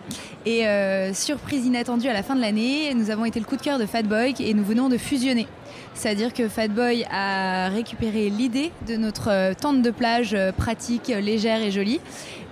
[0.46, 3.62] Et euh, surprise inattendue à la fin de l'année, nous avons été le coup de
[3.62, 5.48] cœur de Fatboy et nous venons de fusionner.
[5.94, 11.64] C'est-à-dire que Fatboy a récupéré l'idée de notre euh, tente de plage euh, pratique, légère
[11.64, 12.02] et jolie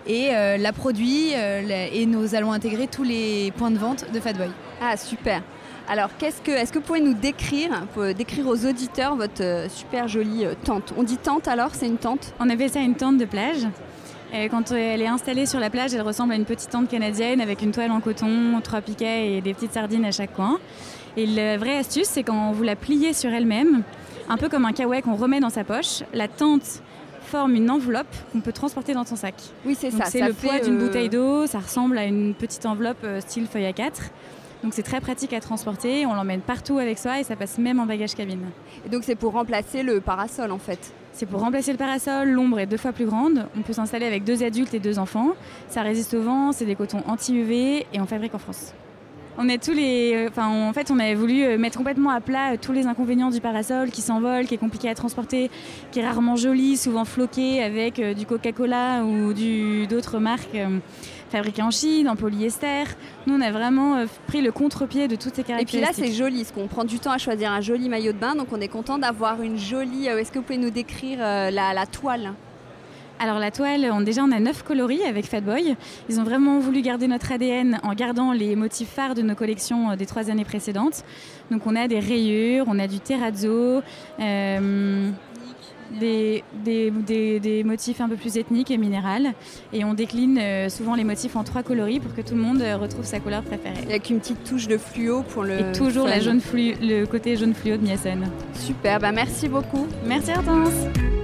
[0.08, 4.50] et l'a produit et nous allons intégrer tous les points de vente de Fatboy.
[4.82, 5.44] Ah super.
[5.88, 7.70] Alors, qu'est-ce que, est-ce que vous pouvez nous décrire,
[8.18, 10.92] décrire aux auditeurs votre super jolie tente?
[10.98, 12.34] On dit tente alors, c'est une tente?
[12.40, 13.68] On appelle ça une tente de plage
[14.50, 17.62] quand elle est installée sur la plage, elle ressemble à une petite tente canadienne avec
[17.62, 20.60] une toile en coton, trois piquets et des petites sardines à chaque coin.
[21.18, 23.84] Et la vraie astuce, c'est quand vous la pliez sur elle-même,
[24.30, 26.82] un peu comme un kawaii qu'on remet dans sa poche, la tente
[27.22, 29.36] forme une enveloppe qu'on peut transporter dans son sac.
[29.66, 30.06] Oui, c'est ça.
[30.06, 33.48] C'est le poids d'une euh, bouteille d'eau, ça ressemble à une petite enveloppe euh, style
[33.48, 34.02] feuille à 4.
[34.64, 37.80] Donc c'est très pratique à transporter, on l'emmène partout avec soi et ça passe même
[37.80, 38.46] en bagage cabine.
[38.86, 42.60] Et donc c'est pour remplacer le parasol en fait c'est pour remplacer le parasol, l'ombre
[42.60, 43.46] est deux fois plus grande.
[43.58, 45.34] On peut s'installer avec deux adultes et deux enfants.
[45.70, 48.74] Ça résiste au vent, c'est des cotons anti-UV et on fabrique en France.
[49.38, 52.20] On est tous les, euh, enfin, en fait, on avait voulu euh, mettre complètement à
[52.20, 55.50] plat euh, tous les inconvénients du parasol qui s'envole, qui est compliqué à transporter,
[55.92, 59.34] qui est rarement joli, souvent floqué avec du Coca-Cola ou
[59.88, 60.58] d'autres marques
[61.32, 62.84] fabriquées en Chine, en polyester.
[63.26, 65.80] Nous, on a vraiment pris le contre-pied de toutes ces caractéristiques.
[65.82, 68.14] Et puis là, c'est joli, parce qu'on prend du temps à choisir un joli maillot
[68.14, 70.08] de bain, donc on est content d'avoir une jolie.
[70.08, 72.34] Est-ce que vous pouvez nous décrire la toile?
[73.24, 75.76] Alors la toile, on, déjà on a neuf coloris avec Fatboy.
[76.10, 79.92] Ils ont vraiment voulu garder notre ADN en gardant les motifs phares de nos collections
[79.92, 81.04] euh, des trois années précédentes.
[81.52, 83.84] Donc on a des rayures, on a du terrazzo,
[84.20, 85.12] euh,
[86.00, 89.34] des, des, motifs un peu plus ethniques et minérales.
[89.74, 92.62] Et on décline euh, souvent les motifs en trois coloris pour que tout le monde
[92.80, 93.84] retrouve sa couleur préférée.
[93.88, 95.60] Avec une petite touche de fluo pour le.
[95.60, 98.30] Et toujours la jaune le côté jaune fluo de Miasen.
[98.54, 99.88] Super, bah merci beaucoup.
[100.06, 101.21] Merci Hortense.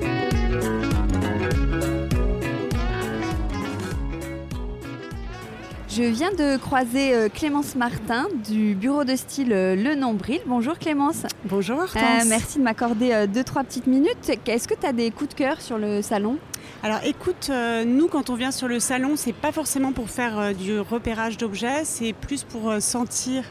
[5.98, 10.40] Je viens de croiser euh, Clémence Martin du bureau de style euh, Le Nombril.
[10.46, 11.24] Bonjour Clémence.
[11.46, 11.86] Bonjour.
[11.96, 14.32] Euh, merci de m'accorder deux, trois petites minutes.
[14.46, 16.38] Est-ce que tu as des coups de cœur sur le salon?
[16.84, 17.50] Alors écoute,
[17.88, 21.84] nous quand on vient sur le salon, c'est pas forcément pour faire du repérage d'objets,
[21.84, 23.44] c'est plus pour sentir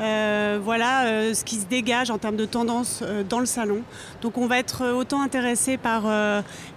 [0.00, 3.82] voilà euh, ce qui se dégage en termes de tendance euh, dans le salon.
[4.22, 6.04] Donc on va être autant intéressé par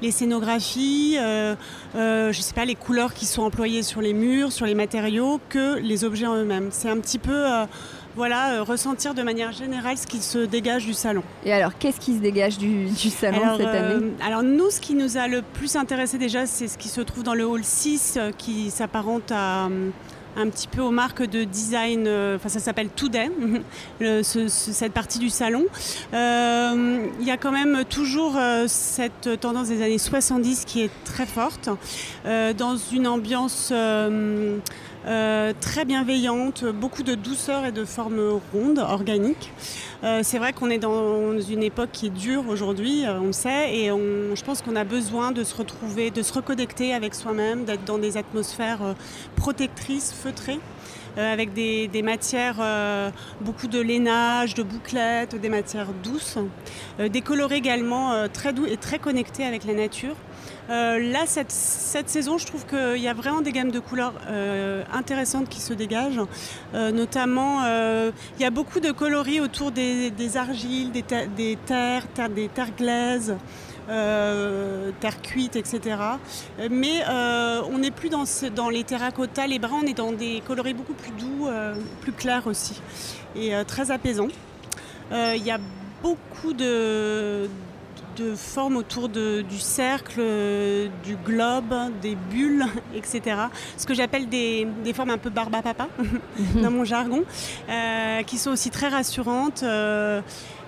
[0.02, 4.76] les scénographies, je sais pas, les couleurs qui sont employées sur les murs, sur les
[4.76, 6.70] matériaux, que les objets en eux-mêmes.
[6.72, 7.46] C'est un petit peu
[8.16, 11.24] voilà, ressentir de manière générale ce qui se dégage du salon.
[11.46, 15.18] Et alors, qu'est-ce qui se dégage du, salon cette année Alors, nous, ce qui nous
[15.18, 18.70] a le plus intéressé déjà, c'est ce qui se trouve dans le hall 6, qui
[18.70, 19.68] s'apparente à,
[20.36, 23.30] un petit peu aux marques de design, euh, enfin ça s'appelle Today,
[24.24, 25.66] cette partie du salon.
[26.14, 30.92] Euh, il y a quand même toujours euh, cette tendance des années 70 qui est
[31.06, 31.70] très forte,
[32.26, 33.72] dans une ambiance
[35.04, 39.51] très bienveillante, beaucoup de douceur et de formes rondes, organiques.
[40.04, 43.32] Euh, c'est vrai qu'on est dans une époque qui est dure aujourd'hui, euh, on le
[43.32, 47.64] sait, et je pense qu'on a besoin de se retrouver, de se reconnecter avec soi-même,
[47.64, 48.93] d'être dans des atmosphères euh,
[49.38, 50.60] protectrices, feutrées.
[51.16, 52.60] avec des, matières,
[53.39, 56.39] beaucoup de lainage, de bouclettes, des matières douces,
[56.97, 60.16] des colorés également très doux et très connectés avec la nature.
[60.70, 64.84] Euh, là, cette, saison, je trouve qu'il y a vraiment des gammes de couleurs euh,
[64.93, 66.22] intéressantes qui se dégagent.
[66.74, 72.76] Euh, notamment, il y a beaucoup de coloris autour des, argiles, des, terres, des terres
[72.78, 73.36] glaises.
[73.88, 75.97] terre cuite, etc.
[76.70, 80.93] Mais on n'est plus dans, les terracottas, les bruns, on est dans des coloris beaucoup
[80.93, 81.49] plus doux,
[82.01, 82.82] plus clairs aussi,
[83.36, 84.30] et très apaisants.
[85.11, 85.59] Il y a
[86.01, 87.47] beaucoup de,
[88.16, 90.22] de formes autour du cercle,
[91.03, 93.38] du globe, des bulles, etc.
[93.78, 95.88] Ce que j'appelle des, formes un peu barbe à papa
[96.61, 97.24] dans mon jargon,
[97.70, 99.64] euh, qui sont aussi très rassurantes.
[99.64, 100.22] Euh,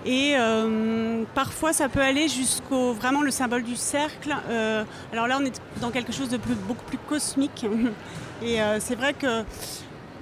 [0.05, 4.35] et euh, parfois, ça peut aller jusqu'au vraiment le symbole du cercle.
[5.11, 7.65] alors là, on est dans quelque chose de beaucoup plus cosmique.
[8.43, 9.43] Et c'est vrai que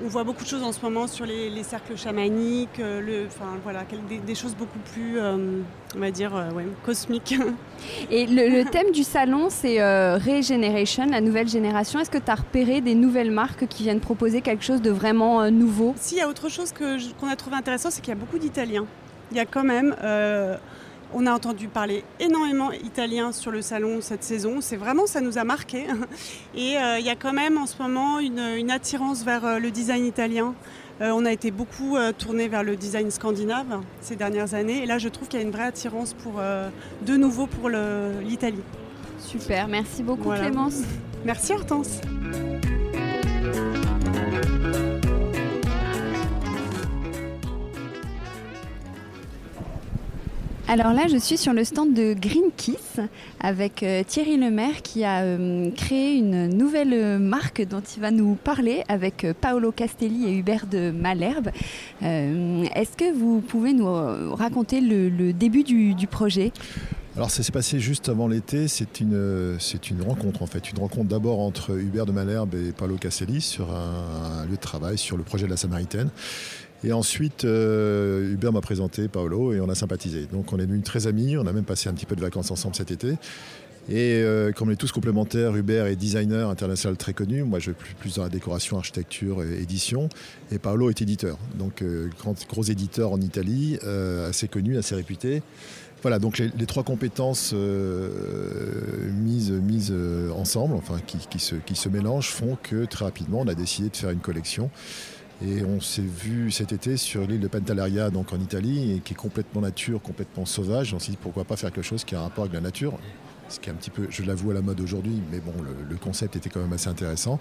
[0.03, 3.57] on voit beaucoup de choses en ce moment sur les, cercles chamaniques, euh, le, enfin,
[3.63, 3.83] voilà,
[4.25, 5.61] des, choses beaucoup plus, euh,
[5.95, 6.49] on va dire, euh,
[6.83, 7.35] cosmiques.
[8.11, 11.99] Et le, thème du salon, c'est Regeneration, la nouvelle génération.
[11.99, 15.49] Est-ce que tu as repéré des nouvelles marques qui viennent proposer quelque chose de vraiment
[15.49, 15.95] nouveau?
[15.97, 18.85] S'il y a autre chose qu'on a trouvé intéressant, c'est qu'il y a beaucoup d'Italiens.
[19.31, 19.95] Il y a quand même
[21.13, 24.61] on a entendu parler énormément italien sur le salon cette saison.
[24.61, 25.85] C'est vraiment, ça nous a marqué.
[26.55, 29.71] Et euh, il y a quand même en ce moment une, attirance vers euh, le
[29.71, 30.53] design italien.
[31.01, 34.83] Euh, on a été beaucoup tourné vers le design scandinave ces dernières années.
[34.83, 38.61] Et là, je trouve qu'il y a une vraie attirance pour, de nouveau pour l'Italie.
[39.19, 40.81] Super, merci beaucoup Clémence.
[41.25, 42.01] Merci Hortense.
[50.69, 52.99] Alors là, je suis sur le stand de Green Kiss
[53.41, 58.35] avec euh, Thierry Lemaire qui a euh, créé une nouvelle marque dont il va nous
[58.35, 61.49] parler avec euh, Paolo Castelli et Hubert de Malherbe.
[62.01, 63.85] Est-ce que vous pouvez nous
[64.33, 66.53] raconter le, début du, projet?
[67.15, 70.79] Alors ça s'est passé juste avant l'été, c'est une, c'est une rencontre en fait, une
[70.79, 75.15] rencontre d'abord entre Hubert de Malherbe et Paolo Castelli sur un, lieu de travail, sur
[75.15, 76.09] le projet de la Samaritaine.
[76.83, 80.27] Et ensuite, euh, Hubert m'a présenté Paolo et on a sympathisé.
[80.31, 82.51] Donc on est devenus très amis, on a même passé un petit peu de vacances
[82.51, 83.15] ensemble cet été.
[83.89, 87.43] Et euh, comme on est tous complémentaires, Hubert est designer international très connu.
[87.43, 90.07] Moi, je suis plus dans la décoration, architecture et édition.
[90.51, 91.37] Et Paolo est éditeur.
[91.59, 92.09] Donc, euh,
[92.47, 95.41] gros éditeur en Italie, euh, assez connu, assez réputé.
[96.03, 99.93] Voilà, donc les, trois compétences mises, mises
[100.35, 103.89] ensemble, enfin qui, qui, se, qui se mélangent, font que très rapidement, on a décidé
[103.89, 104.69] de faire une collection.
[105.41, 109.17] Et on s'est vu cet été sur l'île de Pantelleria, donc en Italie, qui est
[109.17, 110.93] complètement nature, complètement sauvage.
[110.93, 112.99] On s'est dit pourquoi pas faire quelque chose qui a un rapport avec la nature
[113.49, 115.95] ce qui est un petit peu, je l'avoue, à la mode aujourd'hui, mais bon, le,
[115.97, 117.39] concept était quand même assez intéressant.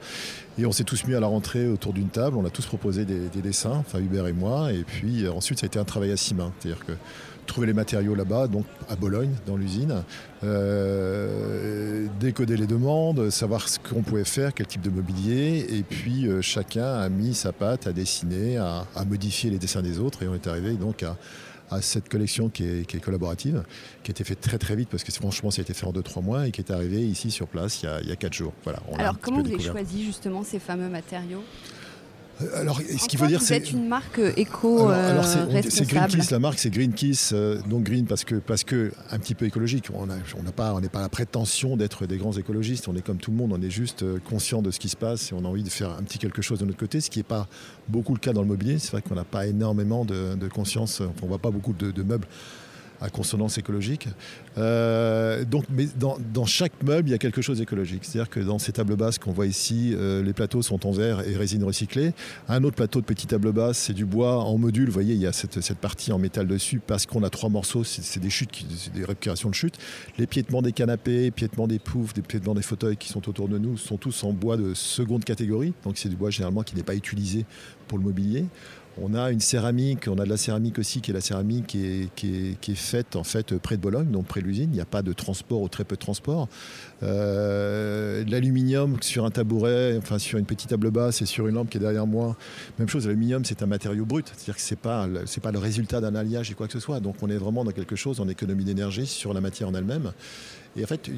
[0.58, 3.04] Et on s'est tous mis à la rentrée autour d'une table, on a tous proposé
[3.04, 6.12] des, dessins, enfin Hubert et moi, et puis euh, ensuite ça a été un travail
[6.12, 6.92] à six mains, c'est-à-dire que
[7.46, 10.02] trouver les matériaux là-bas, donc à Bologne, dans l'usine,
[10.44, 16.26] euh, décoder les demandes, savoir ce qu'on pouvait faire, quel type de mobilier, et puis
[16.26, 20.22] euh, chacun a mis sa patte à dessiner, à, à, modifier les dessins des autres,
[20.22, 21.16] et on est arrivé donc à,
[21.72, 23.62] à cette collection qui est, collaborative,
[24.02, 25.92] qui a été faite très très vite parce que franchement ça a été fait en
[25.92, 28.52] 2-3 mois et qui est arrivé ici sur place il y a, il 4 jours.
[28.64, 31.42] Voilà, Alors comment vous avez choisi justement ces fameux matériaux?
[32.56, 33.70] Alors, ce qu'il faut dire, c'est.
[33.70, 37.34] une marque euh, éco alors, euh, c'est Greenpeace, la marque, c'est Greenpeace.
[37.68, 39.88] donc Green parce que, parce que un petit peu écologique.
[39.94, 42.88] On n'a on pas, on n'est pas la prétention d'être des grands écologistes.
[42.88, 43.52] On est comme tout le monde.
[43.52, 45.90] On est juste conscient de ce qui se passe et on a envie de faire
[45.90, 47.48] un petit quelque chose de notre côté, ce qui n'est pas
[47.88, 48.78] beaucoup le cas dans le mobilier.
[48.78, 51.00] C'est vrai qu'on n'a pas énormément de, conscience.
[51.00, 52.26] On ne voit pas beaucoup de meubles
[53.02, 54.08] à consonance écologique.
[54.58, 58.04] Euh, donc, mais dans, chaque meuble, il y a quelque chose d'écologique.
[58.04, 61.26] C'est-à-dire que dans ces tables basses qu'on voit ici, euh, les plateaux sont en verre
[61.26, 62.12] et résine recyclée.
[62.48, 64.86] Un autre plateau de petite table basse, c'est du bois en module.
[64.86, 67.84] Vous voyez, il y a cette, partie en métal dessus parce qu'on a trois morceaux.
[67.84, 69.78] C'est des chutes, des récupérations de chutes.
[70.18, 73.58] Les piétements des canapés, piétements des poufs, des piétements des fauteuils qui sont autour de
[73.58, 75.72] nous sont tous en bois de seconde catégorie.
[75.84, 77.46] Donc c'est du bois généralement qui n'est pas utilisé
[77.88, 78.46] pour le mobilier.
[79.00, 81.86] On a une céramique, on a de la céramique aussi qui est la céramique qui
[81.86, 84.68] est, qui est, faite en fait près de Bologne, donc près l'usine.
[84.72, 86.48] Il n'y a pas de transport ou très peu de transport.
[87.02, 91.70] Euh, l'aluminium sur un tabouret, enfin sur une petite table basse et sur une lampe
[91.70, 92.36] qui est derrière moi.
[92.78, 96.00] Même chose, l'aluminium c'est un matériau brut, c'est-à-dire que c'est pas c'est pas le résultat
[96.00, 97.00] d'un alliage et quoi que ce soit.
[97.00, 100.12] Donc on est vraiment dans quelque chose en économie d'énergie sur la matière en elle-même.
[100.76, 101.10] Et en fait,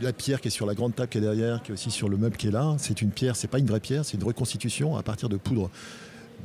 [0.00, 2.08] la pierre qui est sur la grande table qui est derrière, qui est aussi sur
[2.08, 4.24] le meuble qui est là, c'est une pierre, c'est pas une vraie pierre, c'est une
[4.24, 5.70] reconstitution à partir de poudre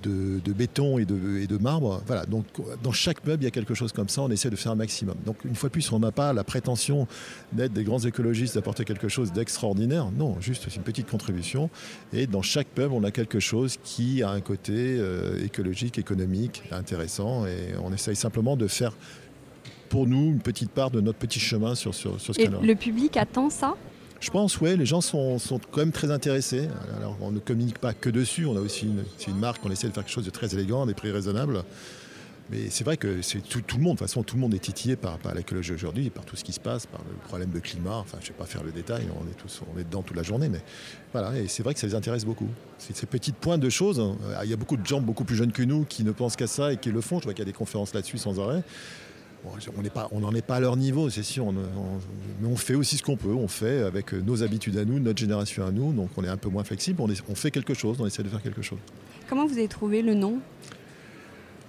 [0.03, 2.01] de, béton et de, marbre.
[2.05, 2.45] Voilà, donc
[2.83, 4.75] dans chaque meuble, il y a quelque chose comme ça, on essaie de faire un
[4.75, 5.15] maximum.
[5.25, 7.07] Donc une fois de plus, on n'a pas la prétention
[7.51, 10.11] d'être des grands écologistes, d'apporter quelque chose d'extraordinaire.
[10.11, 11.69] Non, juste une petite contribution.
[12.13, 16.63] Et dans chaque meuble, on a quelque chose qui a un côté euh, écologique, économique,
[16.71, 17.45] intéressant.
[17.45, 18.93] Et on essaye simplement de faire
[19.89, 22.75] pour nous une petite part de notre petit chemin sur, sur, sur ce Et le
[22.75, 23.75] public attend ça?
[24.19, 25.37] Je pense, oui, les gens sont,
[25.71, 26.67] quand même très intéressés.
[26.97, 29.87] Alors, on ne communique pas que dessus, on a aussi une, une marque, on essaie
[29.87, 31.63] de faire quelque chose de très élégant, des prix raisonnables.
[32.49, 34.59] Mais c'est vrai que c'est tout, le monde, de toute façon, tout le monde est
[34.59, 37.97] titillé par, l'écologie aujourd'hui, par tout ce qui se passe, par le problème de climat.
[37.97, 40.23] Enfin, je ne vais pas faire le détail, on est, tous, on dedans toute la
[40.23, 40.61] journée, mais
[41.11, 42.47] voilà, et c'est vrai que ça les intéresse beaucoup.
[42.77, 43.99] C'est ces petites pointes de choses.
[43.99, 44.15] Hein.
[44.43, 46.47] Il y a beaucoup de gens beaucoup plus jeunes que nous qui ne pensent qu'à
[46.47, 47.19] ça et qui le font.
[47.19, 48.63] Je vois qu'il y a des conférences là-dessus sans arrêt
[50.11, 51.51] on n'en est pas à leur niveau, c'est sûr.
[51.51, 53.33] mais on fait aussi ce qu'on peut.
[53.33, 55.93] On fait avec nos habitudes à nous, notre génération à nous.
[55.93, 57.01] Donc on est un peu moins flexible.
[57.01, 58.79] On, fait quelque chose, on essaie de faire quelque chose.
[59.29, 60.39] Comment vous avez trouvé le nom?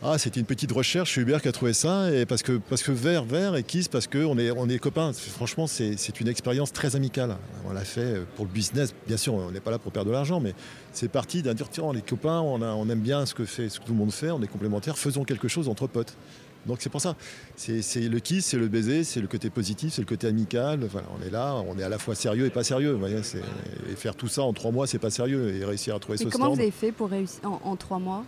[0.00, 2.92] Ah, c'était une petite recherche, Hubert qui a trouvé ça, et parce que, parce que
[2.92, 5.12] vert, vert, et Kiss, parce qu'on est, on est copains.
[5.12, 7.36] Franchement, c'est une expérience très amicale.
[7.68, 10.14] On l'a fait pour le business, bien sûr, on n'est pas là pour perdre de
[10.14, 10.54] l'argent, mais
[10.92, 13.68] c'est parti d'un dire, tiens, on est copains, on, on aime bien ce que, fait,
[13.68, 16.16] ce que tout le monde fait, on est complémentaires, faisons quelque chose entre potes.
[16.66, 17.16] Donc c'est pour ça.
[17.56, 20.80] C'est le kiss, c'est le baiser, c'est le côté positif, c'est le côté amical.
[21.18, 22.92] On est là, on est à la fois sérieux et pas sérieux.
[22.92, 23.20] Voyez,
[23.90, 25.54] et faire tout ça en trois mois, c'est pas sérieux.
[25.54, 28.24] Et réussir à trouver ce comment vous avez fait pour réussir en trois mois?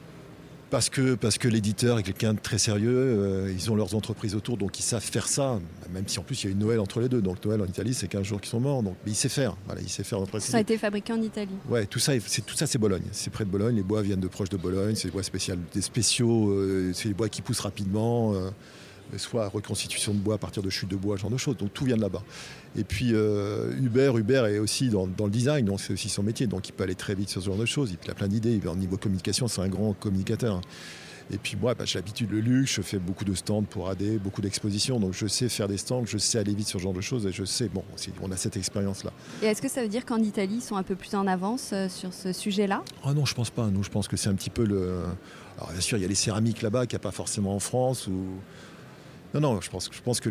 [0.70, 4.34] Parce que, parce que l'éditeur est quelqu'un de très sérieux, euh, ils ont leurs entreprises
[4.34, 5.58] autour, donc ils savent faire ça,
[5.92, 7.20] même si en plus il y a une Noël entre les deux.
[7.20, 9.56] Donc Noël en Italie, c'est 15 jours qui sont morts, donc, mais il sait faire.
[9.66, 12.54] Voilà, il sait faire Ça a été fabriqué en Italie Ouais, tout ça, c'est, tout
[12.54, 13.02] ça c'est Bologne.
[13.12, 15.56] C'est près de Bologne, les bois viennent de proche de Bologne, c'est des bois spéciaux,
[15.74, 18.34] des spéciaux, euh, c'est des bois qui poussent rapidement.
[18.34, 18.50] Euh,
[19.18, 21.56] soit reconstitution de bois à partir de chutes de bois, ce genre de choses.
[21.56, 22.22] Donc tout vient de là-bas.
[22.76, 26.46] Et puis euh, Hubert, Hubert est aussi dans, le design, donc c'est aussi son métier,
[26.46, 27.92] donc il peut aller très vite sur ce genre de choses.
[28.04, 28.60] Il a plein d'idées.
[28.66, 30.60] Au niveau communication, c'est un grand communicateur.
[31.32, 34.18] Et puis moi, bah, j'ai l'habitude le luxe, je fais beaucoup de stands pour AD,
[34.18, 36.92] beaucoup d'expositions, donc je sais faire des stands, je sais aller vite sur ce genre
[36.92, 37.84] de choses et je sais, bon,
[38.20, 39.12] on a cette expérience-là.
[39.42, 41.70] Et est-ce que ça veut dire qu'en Italie, ils sont un peu plus en avance
[41.72, 42.82] euh, sur ce sujet-là?
[43.04, 43.68] Ah non, je pense pas.
[43.68, 45.02] Nous, je pense que c'est un petit peu le.
[45.56, 47.60] Alors bien sûr, il y a les céramiques là-bas qu'il n'y a pas forcément en
[47.60, 48.24] France ou
[49.34, 50.30] non, non, je pense, je pense que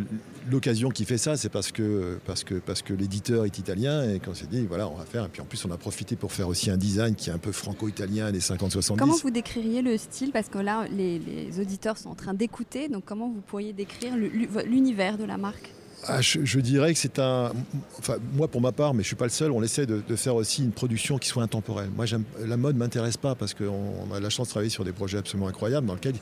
[0.50, 4.20] l'occasion qui fait ça, c'est parce que, parce que, parce que l'éditeur est italien et
[4.20, 5.26] qu'on s'est dit, voilà, on va faire.
[5.26, 7.38] Et puis en plus, on a profité pour faire aussi un design qui est un
[7.38, 8.98] peu franco-italien des 50-70.
[8.98, 10.32] Comment vous décririez le style?
[10.32, 15.18] Parce que là, les, auditeurs sont en train d'écouter, donc comment vous pourriez décrire l'univers
[15.18, 15.72] de la marque?
[16.08, 17.52] Ah, je, dirais que c'est un.
[17.98, 20.36] Enfin, moi, pour ma part, mais je suis pas le seul, on essaie de, faire
[20.36, 21.90] aussi une production qui soit intemporelle.
[21.96, 22.06] Moi,
[22.46, 25.48] la mode m'intéresse pas parce qu'on a la chance de travailler sur des projets absolument
[25.48, 26.16] incroyables dans lesquels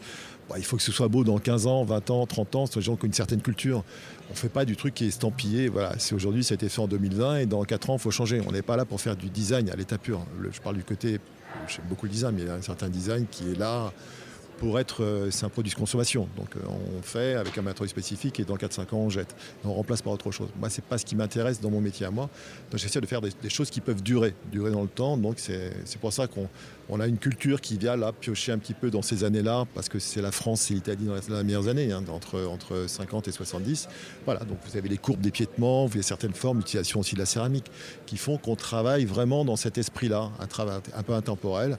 [0.50, 2.82] bah, il faut que ce soit beau dans 15 ans, 20 ans, 30 ans, soit
[2.82, 3.84] des gens qui ont une certaine culture.
[4.32, 5.68] On fait pas du truc qui est estampillé.
[5.68, 8.12] Voilà, c'est aujourd'hui, ça a été fait en 2020 et dans 4 ans, il faut
[8.12, 8.42] changer.
[8.48, 10.26] On n'est pas là pour faire du design à l'état pur.
[10.50, 11.20] je parle du côté,
[11.68, 13.92] j'aime beaucoup le design, mais il y a un certain design qui est là
[14.58, 16.28] pour être, euh, c'est un produit de consommation.
[16.36, 19.36] Donc euh, on fait avec un matériau spécifique et dans 4-5 ans on jette.
[19.64, 20.50] On remplace par autre chose.
[20.60, 22.30] Moi c'est pas ce qui m'intéresse dans mon métier à moi.
[22.72, 25.18] Donc j'essaie de faire des, choses qui peuvent durer, durer dans le temps.
[25.18, 28.90] Donc c'est pour ça qu'on a une culture qui vient là piocher un petit peu
[28.90, 32.04] dans ces années-là, parce que c'est la France et l'Italie dans, les meilleures années, hein,
[32.10, 33.88] entre, entre 50 et 70.
[34.26, 37.26] Voilà, donc vous avez les courbes d'épiètement, vous avez certaines formes, l'utilisation aussi de la
[37.26, 37.72] céramique,
[38.06, 41.78] qui font qu'on travaille vraiment dans cet esprit-là, un travail un peu intemporel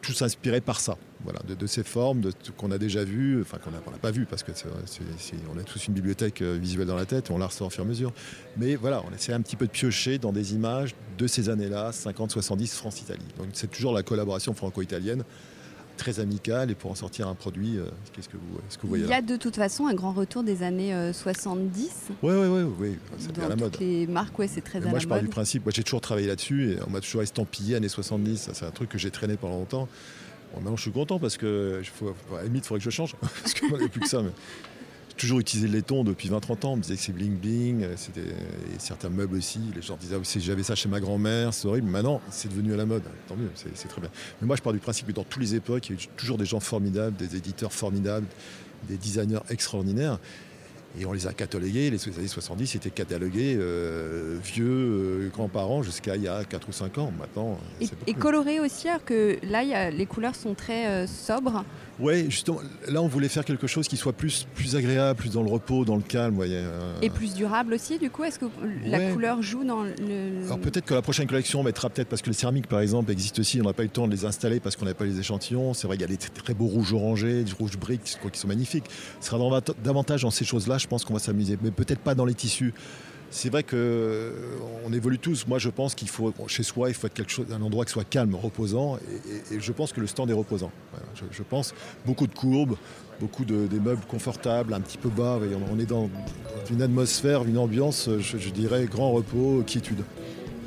[0.00, 3.98] tout s'inspirait par ça, voilà, de, ces formes qu'on a déjà vues, enfin qu'on n'a
[3.98, 4.52] pas vues parce que
[5.52, 7.84] on a tous une bibliothèque euh, visuelle dans la tête on la ressort au fur
[7.84, 8.12] et à mesure.
[8.56, 11.90] Mais voilà, on essaie un petit peu de piocher dans des images de ces années-là,
[11.90, 13.26] 50-70 France-Italie.
[13.38, 15.24] Donc c'est toujours la collaboration franco-italienne
[15.98, 18.88] très amical et pour en sortir un produit, euh, qu'est-ce que vous, ce que vous
[18.88, 22.08] voyez Il y a de toute façon un grand retour des années 70.
[22.22, 23.76] Oui, oui, oui, oui, c'est à la mode.
[23.80, 25.64] Les marques, ouais, c'est très à moi, la je parle du principe.
[25.64, 28.50] Moi, j'ai toujours travaillé là-dessus et on m'a toujours estampillé années 70.
[28.52, 29.88] C'est un truc que j'ai traîné pendant longtemps.
[30.54, 32.94] Bon, maintenant, je suis content parce que, faut, à la limite, il faudrait que je
[32.94, 34.22] change parce que moi, il n'y a plus que ça.
[34.22, 34.30] Mais
[35.18, 36.72] toujours utilisé le laiton depuis 20-30 ans.
[36.72, 37.82] On me disait que c'est bling bling.
[37.82, 39.60] Euh, c'était, et certains meubles aussi.
[39.74, 41.90] Les gens disaient, ah, j'avais ça chez ma grand-mère, c'est horrible.
[41.90, 43.02] Maintenant, c'est devenu à la mode.
[43.26, 44.10] Tant mieux, c'est, très bien.
[44.40, 46.06] Mais moi, je pars du principe que dans toutes les époques, il y a eu
[46.16, 48.26] toujours des gens formidables, des éditeurs formidables,
[48.88, 50.18] des designers extraordinaires.
[50.98, 56.16] Et on les a catalogués, les années 70 étaient catalogués euh, vieux, euh, grands-parents jusqu'à
[56.16, 57.12] il y a 4 ou 5 ans.
[57.18, 57.58] Maintenant,
[58.06, 61.64] et, colorés aussi, alors que là, les couleurs sont très sobres.
[62.00, 65.42] Oui, justement, là on voulait faire quelque chose qui soit plus, plus agréable, plus dans
[65.42, 66.38] le repos, dans le calme.
[67.02, 68.46] Et plus durable aussi, du coup Est-ce que
[68.84, 70.44] la couleur joue dans le.
[70.46, 73.40] Alors peut-être que la prochaine collection mettra peut-être, parce que les céramiques par exemple existent
[73.40, 75.18] aussi, on n'a pas eu le temps de les installer parce qu'on n'a pas les
[75.18, 75.74] échantillons.
[75.74, 78.48] C'est vrai qu'il y a des très beaux rouges orangés, des rouges briques qui sont
[78.48, 78.84] magnifiques.
[79.20, 82.24] Ce sera davantage dans ces choses-là, je pense qu'on va s'amuser, mais peut-être pas dans
[82.24, 82.72] les tissus.
[83.30, 85.46] C'est vrai qu'on euh, évolue tous.
[85.46, 87.92] Moi, je pense qu'il faut, chez soi, il faut être quelque chose, un endroit qui
[87.92, 88.98] soit calme, reposant.
[89.50, 90.70] Et, je pense que le stand est reposant.
[91.30, 91.74] je, pense
[92.06, 92.76] beaucoup de courbes,
[93.20, 95.38] beaucoup de, des meubles confortables, un petit peu bas.
[95.72, 96.08] On, est dans
[96.70, 100.02] une atmosphère, une ambiance, je, dirais, grand repos, quiétude.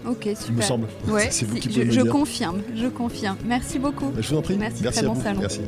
[0.06, 0.46] Ok, super.
[0.50, 0.88] Il me semble.
[1.30, 3.38] c'est vous qui je, je confirme, je confirme.
[3.46, 4.12] Merci beaucoup.
[4.18, 4.58] Je vous en prie.
[4.58, 5.42] Merci, Merci très bon salon.
[5.42, 5.62] Merci.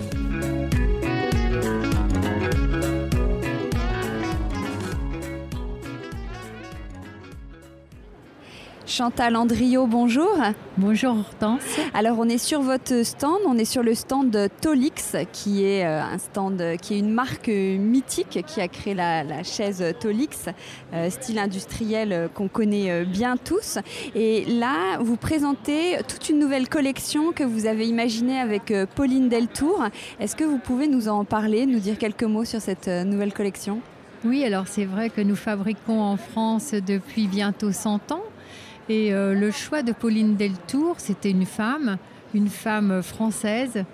[8.96, 10.38] Chantal Andrio, bonjour.
[10.78, 11.64] Bonjour Hortense.
[11.96, 16.04] Alors on est sur votre stand, on est sur le stand Tolix qui est euh,
[16.04, 20.46] un stand qui est une marque mythique qui a créé la, chaise Tolix,
[20.94, 23.80] euh, style industriel euh, qu'on connaît bien tous.
[24.14, 29.86] Et là, vous présentez toute une nouvelle collection que vous avez imaginée avec Pauline Deltour.
[30.20, 33.82] Est-ce que vous pouvez nous en parler, nous dire quelques mots sur cette nouvelle collection?
[34.24, 38.24] Oui, alors c'est vrai que nous fabriquons en France depuis bientôt 100 ans.
[38.90, 41.98] Et euh, le choix de Pauline Deltour, c'était une femme,
[42.34, 43.86] une femme française.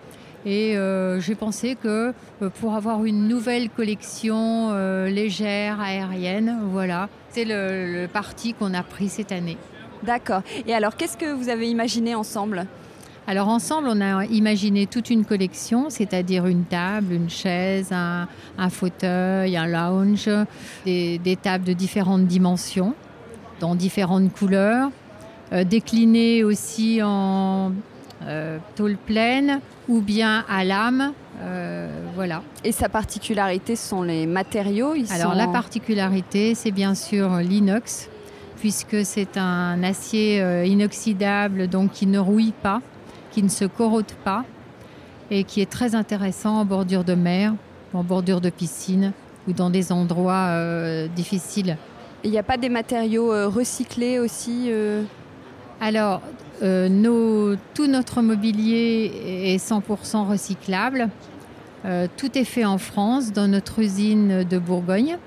[0.46, 4.74] Et euh, j'ai pensé que euh, pour avoir une nouvelle collection
[5.06, 9.58] légère, aérienne, voilà, c'est le, parti qu'on a pris cette année.
[10.04, 10.42] D'accord.
[10.66, 12.66] Et alors, qu'est-ce que vous avez imaginé ensemble?
[13.28, 18.28] Alors ensemble, on a imaginé toute une collection, c'est-à-dire une table, une chaise, un,
[18.70, 20.30] fauteuil, un lounge,
[20.86, 22.96] des tables de différentes dimensions
[23.60, 24.90] dans différentes couleurs,
[25.52, 27.72] euh, décliné aussi en
[28.24, 31.14] euh, tôle pleine ou bien à lame.
[31.42, 32.44] Euh, voilà.
[32.64, 38.10] Et sa particularité sont les matériaux Alors la particularité, c'est bien sûr l'inox,
[38.60, 42.82] puisque c'est un acier inoxydable donc qui ne rouille pas,
[43.32, 44.44] qui ne se corrode pas
[45.32, 47.54] et qui est très intéressant en bordure de mer,
[47.94, 49.14] en bordure de piscine
[49.48, 50.50] ou dans des endroits
[51.16, 51.78] difficiles
[52.24, 55.04] il n'y a pas des matériaux euh, recyclés aussi euh
[55.82, 56.22] Alors,
[56.62, 61.10] euh, tout notre mobilier est 100% recyclable.
[62.18, 65.18] tout est fait en France, dans notre usine de Bourgogne,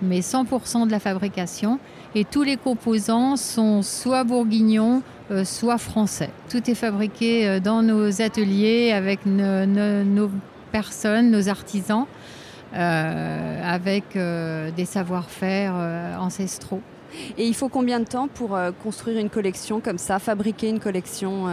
[0.00, 1.78] mais 100% de la fabrication.
[2.14, 5.02] Et tous les composants sont soit bourguignons,
[5.44, 6.30] soit français.
[6.48, 10.30] Tout est fabriqué dans nos ateliers avec nos
[10.72, 12.06] personnes, nos artisans.
[12.74, 16.82] Euh, avec euh, des savoir-faire euh, ancestraux.
[17.38, 21.46] Et il faut combien de temps pour construire une collection comme ça, fabriquer une collection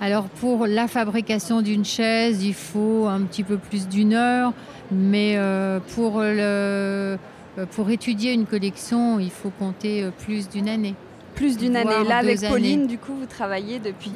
[0.00, 4.54] Alors pour la fabrication d'une chaise, il faut un petit peu plus d'une heure,
[4.90, 5.38] mais
[5.94, 7.18] pour le,
[7.72, 10.94] pour étudier une collection, il faut compter plus d'une année.
[11.34, 12.04] Plus d'une année.
[12.06, 14.12] Là, avec Pauline, du coup, vous travaillez depuis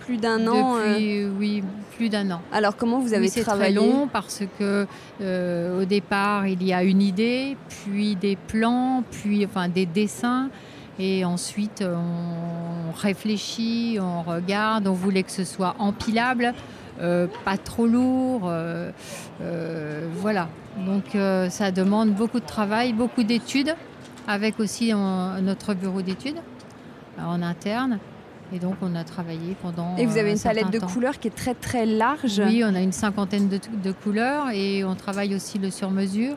[0.00, 0.76] plus d'un an.
[0.76, 1.62] Depuis, oui,
[1.96, 2.40] plus d'un an.
[2.52, 4.86] Alors, comment vous avez oui, travaillé C'est très long parce que
[5.20, 10.50] au départ, il y a une idée, puis des plans, puis enfin des dessins.
[10.98, 16.54] Et ensuite, on réfléchit, on regarde, on voulait que ce soit empilable,
[17.00, 18.42] euh, pas trop lourd.
[18.46, 18.90] Euh,
[19.42, 20.48] euh, voilà.
[20.86, 21.04] Donc
[21.50, 23.74] ça demande beaucoup de travail, beaucoup d'études,
[24.28, 24.92] avec aussi
[25.40, 26.36] notre bureau d'études
[27.18, 27.98] en interne.
[28.52, 29.96] Et donc, on a travaillé pendant.
[29.96, 32.40] Et vous avez une palette de couleurs qui est très très large.
[32.44, 36.36] Oui, on a une cinquantaine de, de couleurs et on travaille aussi le sur-mesure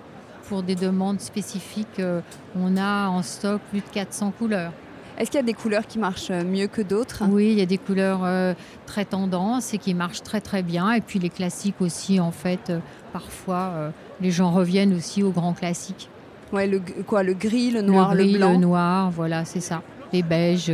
[0.50, 2.22] pour des demandes spécifiques, euh,
[2.56, 4.74] on a en stock plus de 400 couleurs.
[5.18, 7.24] Est-ce qu'il y a des couleurs qui marchent mieux que d'autres?
[7.30, 8.54] Oui, il y a des couleurs euh,
[8.88, 10.92] très tendances et qui marchent très très bien.
[10.94, 12.80] Et puis les classiques aussi, en fait, euh,
[13.14, 16.10] parfois, les gens reviennent aussi aux grands classiques.
[16.52, 19.84] Ouais, le, quoi, le gris, le noir, le, gris, le noir, voilà, c'est ça.
[20.14, 20.72] Les beiges,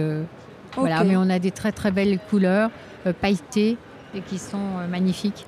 [0.75, 1.03] voilà.
[1.03, 2.69] Mais on a des très très belles couleurs
[3.21, 3.77] pailletées
[4.13, 5.45] et qui sont magnifiques.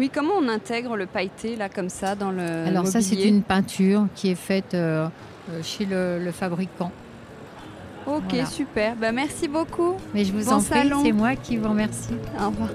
[0.00, 3.42] Oui, comment on intègre le pailleté là comme ça dans le Alors ça c'est une
[3.42, 5.06] peinture qui est faite euh,
[5.50, 6.90] euh, chez le, fabricant.
[8.06, 8.96] Ok, super.
[8.96, 9.94] Bah, merci beaucoup.
[10.12, 12.14] Mais je vous en prie, c'est moi qui vous remercie.
[12.38, 12.68] Au revoir.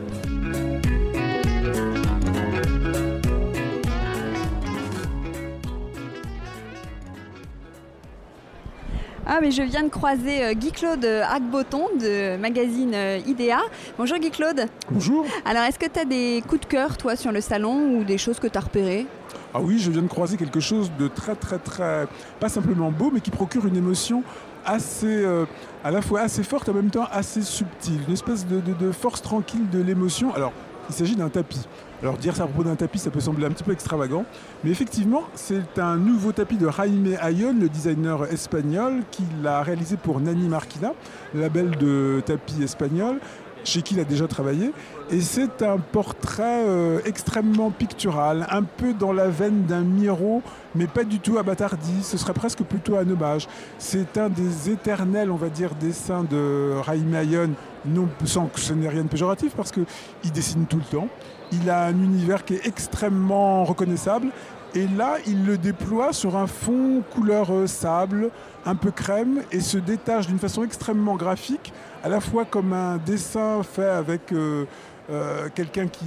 [9.32, 13.60] Ah, mais je viens de croiser euh, Guy-Claude Agboton de magazine euh, IDEA.
[13.96, 14.66] Bonjour Guy-Claude.
[14.90, 15.24] Bonjour.
[15.46, 18.18] Alors, est-ce que tu as des coups de cœur, toi, sur le salon ou des
[18.18, 19.06] choses que tu as repérées?
[19.54, 22.08] Ah oui, je viens de croiser quelque chose de très, très, très,
[22.40, 24.24] pas simplement beau, mais qui procure une émotion
[24.66, 25.46] assez, euh,
[25.84, 28.00] à la fois assez forte, en même temps assez subtile.
[28.08, 30.34] Une espèce de, de force tranquille de l'émotion.
[30.34, 30.54] Alors,
[30.90, 31.68] il s'agit d'un tapis.
[32.02, 34.24] Alors dire ça à propos d'un tapis, ça peut sembler un petit peu extravagant,
[34.64, 39.98] mais effectivement, c'est un nouveau tapis de Jaime Ayon, le designer espagnol, qui l'a réalisé
[39.98, 40.94] pour Nani Marquina,
[41.36, 43.20] label de tapis espagnol,
[43.66, 44.72] chez qui il a déjà travaillé.
[45.12, 50.42] Et c'est un portrait euh, extrêmement pictural, un peu dans la veine d'un Miro,
[50.76, 52.04] mais pas du tout abattardi.
[52.04, 53.48] Ce serait presque plutôt un hommage.
[53.78, 57.50] C'est un des éternels, on va dire, dessins de Raïm Ayon,
[57.86, 59.86] non sans que ce n'est rien de péjoratif, parce qu'il
[60.34, 61.08] dessine tout le temps.
[61.52, 64.28] Il a un univers qui est extrêmement reconnaissable.
[64.76, 68.30] Et là, il le déploie sur un fond couleur euh, sable,
[68.68, 71.74] un peu crème, et se détache d'une façon extrêmement graphique,
[72.04, 74.66] à la fois comme un dessin fait avec euh,
[75.12, 76.06] euh, quelqu'un qui,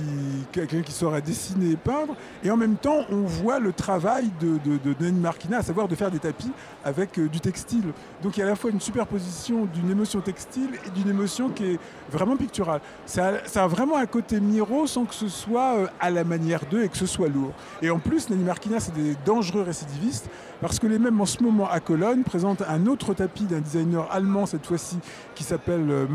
[0.53, 0.93] quelqu'un qui
[1.25, 2.15] dessiner et peindre.
[2.45, 6.11] Et en même temps, on voit le travail de, de, Marquina, à savoir de faire
[6.11, 6.53] des tapis
[6.85, 7.93] avec euh, du textile.
[8.23, 11.49] Donc il y a à la fois une superposition d'une émotion textile et d'une émotion
[11.49, 11.79] qui est
[12.11, 12.81] vraiment picturale.
[13.05, 16.85] Ça a, vraiment un côté Miro sans que ce soit euh, à la manière d'eux
[16.85, 17.53] et que ce soit lourd.
[17.81, 20.29] Et en plus, Nani Marquina, c'est des dangereux récidivistes
[20.61, 24.09] parce que les mêmes en ce moment à Cologne présentent un autre tapis d'un designer
[24.13, 24.99] allemand cette fois-ci
[25.35, 26.07] qui s'appelle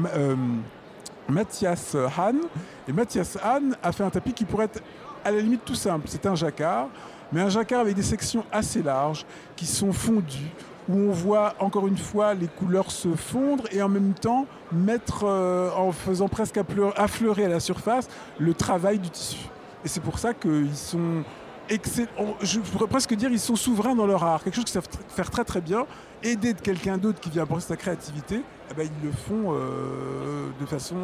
[1.29, 2.39] Mathias Hahn.
[2.87, 4.81] Et Mathias Hahn a fait un tapis qui pourrait être
[5.23, 6.07] à la limite tout simple.
[6.07, 6.87] C'est un jacquard,
[7.31, 9.25] mais un jacquard avec des sections assez larges
[9.55, 10.51] qui sont fondues,
[10.87, 15.25] où on voit encore une fois les couleurs se fondre et en même temps mettre,
[15.25, 16.59] euh, en faisant presque
[16.95, 18.07] affleurer à la surface,
[18.39, 19.49] le travail du tissu.
[19.83, 21.23] Et c'est pour ça qu'ils sont
[21.69, 25.29] je pourrais presque dire ils sont souverains dans leur art, quelque chose qu'ils savent faire
[25.29, 25.85] très très bien,
[26.23, 28.41] aider de quelqu'un d'autre qui vient apporter sa créativité,
[28.71, 30.95] eh ben, ils le font euh, de façon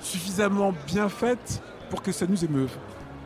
[0.00, 2.70] suffisamment bien faite pour que ça nous émeuve.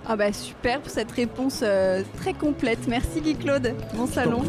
[0.07, 2.87] Ah bah super pour cette réponse euh, très complète.
[2.89, 3.75] Merci Guy Claude.
[3.95, 4.43] Bon salon.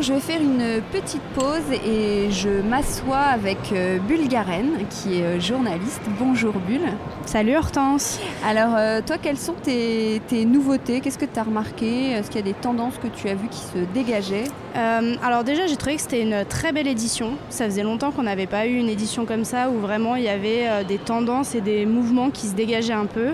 [0.00, 5.24] Je vais faire une petite pause et je m'assois avec euh, Bulle Garen, qui est
[5.24, 6.02] euh, journaliste.
[6.20, 6.92] Bonjour Bulle.
[7.26, 8.20] Salut Hortense.
[8.46, 11.00] Alors, euh, toi, quelles sont tes, nouveautés?
[11.00, 12.12] Qu'est-ce que tu as remarqué?
[12.12, 14.44] Est-ce qu'il y a des tendances que tu as vues qui se dégageaient?
[14.74, 17.32] Alors, déjà, j'ai trouvé que c'était une très belle édition.
[17.50, 20.28] Ça faisait longtemps qu'on n'avait pas eu une édition comme ça où vraiment il y
[20.28, 23.32] avait des tendances et des mouvements qui se dégageaient un peu.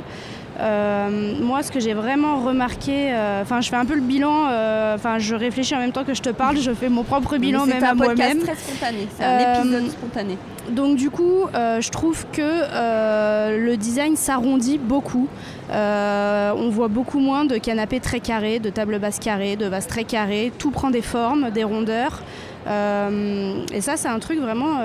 [0.60, 4.46] Euh, moi, ce que j'ai vraiment remarqué, euh, enfin, je fais un peu le bilan,
[4.48, 7.36] euh, enfin, je réfléchis en même temps que je te parle, je fais mon propre
[7.38, 8.38] bilan même à moi-même.
[8.40, 10.38] C'est très spontané, c'est un épisode spontané.
[10.70, 15.28] Donc, du coup, je trouve que le design s'arrondit beaucoup.
[15.70, 20.04] on voit beaucoup moins de canapés très carrés, de tables basses carrées, de vases très
[20.04, 20.52] carrés.
[20.56, 22.22] Tout prend des formes, des rondeurs.
[22.66, 24.78] et ça, c'est un truc vraiment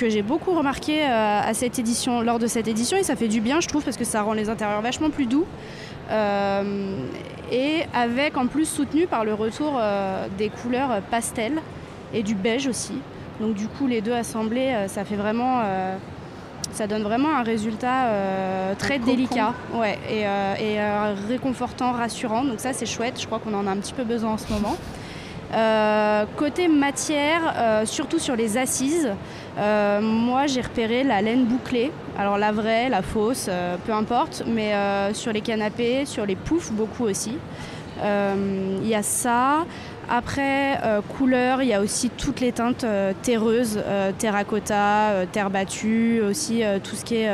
[0.00, 3.28] que j'ai beaucoup remarqué euh, à cette édition, lors de cette édition, et ça fait
[3.28, 5.44] du bien, je trouve, parce que ça rend les intérieurs vachement plus doux.
[6.10, 6.96] Euh,
[7.52, 11.60] et avec en plus soutenu par le retour euh, des couleurs pastel
[12.14, 12.94] et du beige aussi.
[13.40, 15.62] Donc du coup les deux assemblés, ça fait vraiment
[16.72, 18.08] ça donne vraiment un résultat
[18.78, 20.22] très délicat ouais, et,
[20.62, 20.78] et
[21.28, 22.44] réconfortant, rassurant.
[22.44, 24.52] Donc ça c'est chouette, je crois qu'on en a un petit peu besoin en ce
[24.52, 24.76] moment.
[26.36, 29.10] côté matière, surtout sur les assises,
[29.56, 31.90] moi j'ai repéré la laine bouclée.
[32.18, 33.48] Alors la vraie, la fausse,
[33.86, 34.72] peu importe, mais
[35.14, 37.38] sur les canapés, sur les poufs, beaucoup aussi.
[38.02, 39.64] Il y a ça.
[40.12, 45.50] Après, euh, couleur, il y a aussi toutes les teintes euh, terreuses, euh, terracotta, terre
[45.50, 47.30] battue, aussi tout ce qui est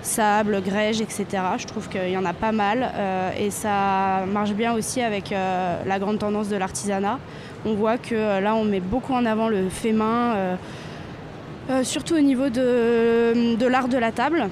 [0.00, 1.26] sable, grège, etc.
[1.58, 2.92] Je trouve qu'il y en a pas mal
[3.38, 7.18] et ça marche bien aussi avec la grande tendance de l'artisanat.
[7.66, 10.56] On voit que là, on met beaucoup en avant le fait main,
[11.82, 14.48] surtout au niveau de l'art de la table.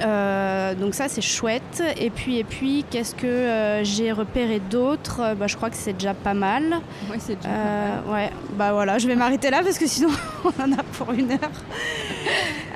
[0.00, 1.82] Euh, donc ça c'est chouette.
[1.98, 5.20] Et puis et puis qu'est-ce que euh, j'ai repéré d'autre?
[5.20, 6.80] Euh, bah, Je crois que c'est déjà pas mal.
[7.10, 8.14] Oui c'est déjà pas mal.
[8.14, 10.10] Ouais, bah voilà, je vais m'arrêter là parce que sinon
[10.44, 11.38] on en a pour une heure.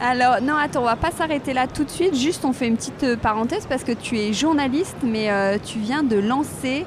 [0.00, 2.14] Alors non attends, on va pas s'arrêter là tout de suite.
[2.14, 5.30] Juste on fait une petite parenthèse parce que tu es journaliste, mais
[5.64, 6.84] tu viens de lancer,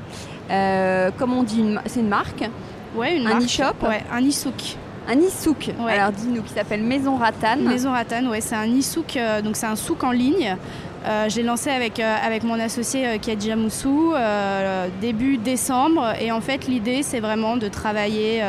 [0.50, 2.48] comme on dit, c'est une marque?
[2.96, 3.84] Ouais, une un e-shop?
[3.84, 4.78] Ouais, un e-souk.
[5.10, 7.64] Un e-souk, alors dis-nous, qui s'appelle Maison Ratane.
[7.64, 10.56] Maison Ratane, ouais, c'est un e-souk, euh, donc c'est un souk en ligne.
[11.06, 14.14] Euh, je l'ai lancé avec, euh, avec mon associé euh, Moussou
[15.02, 18.42] début décembre et en fait l'idée c'est vraiment de travailler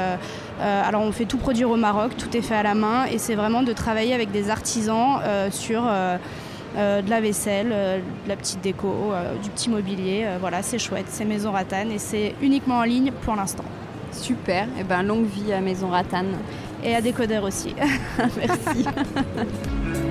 [0.61, 3.35] alors on fait tout produire au Maroc, tout est fait à la main et c'est
[3.35, 9.51] vraiment de travailler avec des artisans sur de la vaisselle, de la petite déco, du
[9.51, 10.27] petit mobilier.
[10.41, 13.65] voilà, c'est chouette, c'est Maison Ratane et c'est uniquement en ligne pour l'instant.
[14.13, 16.37] Super, et eh ben longue vie à Maison Ratane.
[16.83, 17.75] Et à Décodeur aussi.
[18.37, 18.85] Merci.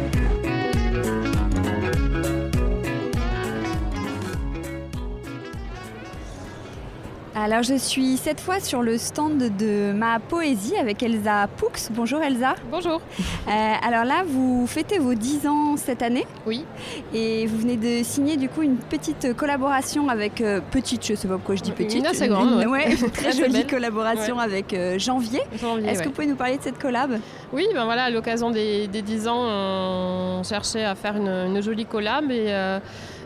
[7.42, 11.68] Alors je suis cette fois sur le stand de ma poésie avec Elsa Poux.
[11.92, 12.56] Bonjour Elsa.
[12.70, 13.00] Bonjour.
[13.48, 16.28] Euh, alors là, vous fêtez vos 10 ans cette année.
[16.46, 16.66] Oui.
[17.14, 21.30] Et vous venez de signer du coup une petite collaboration avec euh, petite, je sais
[21.30, 22.00] pas pourquoi je dis petite.
[22.00, 22.62] Une assez grande.
[22.66, 25.40] ouais, une très jolie collaboration avec euh, Janvier.
[25.88, 27.20] Est-ce que vous pouvez nous parler de cette collab?
[27.54, 32.30] Oui, ben voilà, à l'occasion des, 10 ans, on cherchait à faire une, jolie collab
[32.32, 32.80] et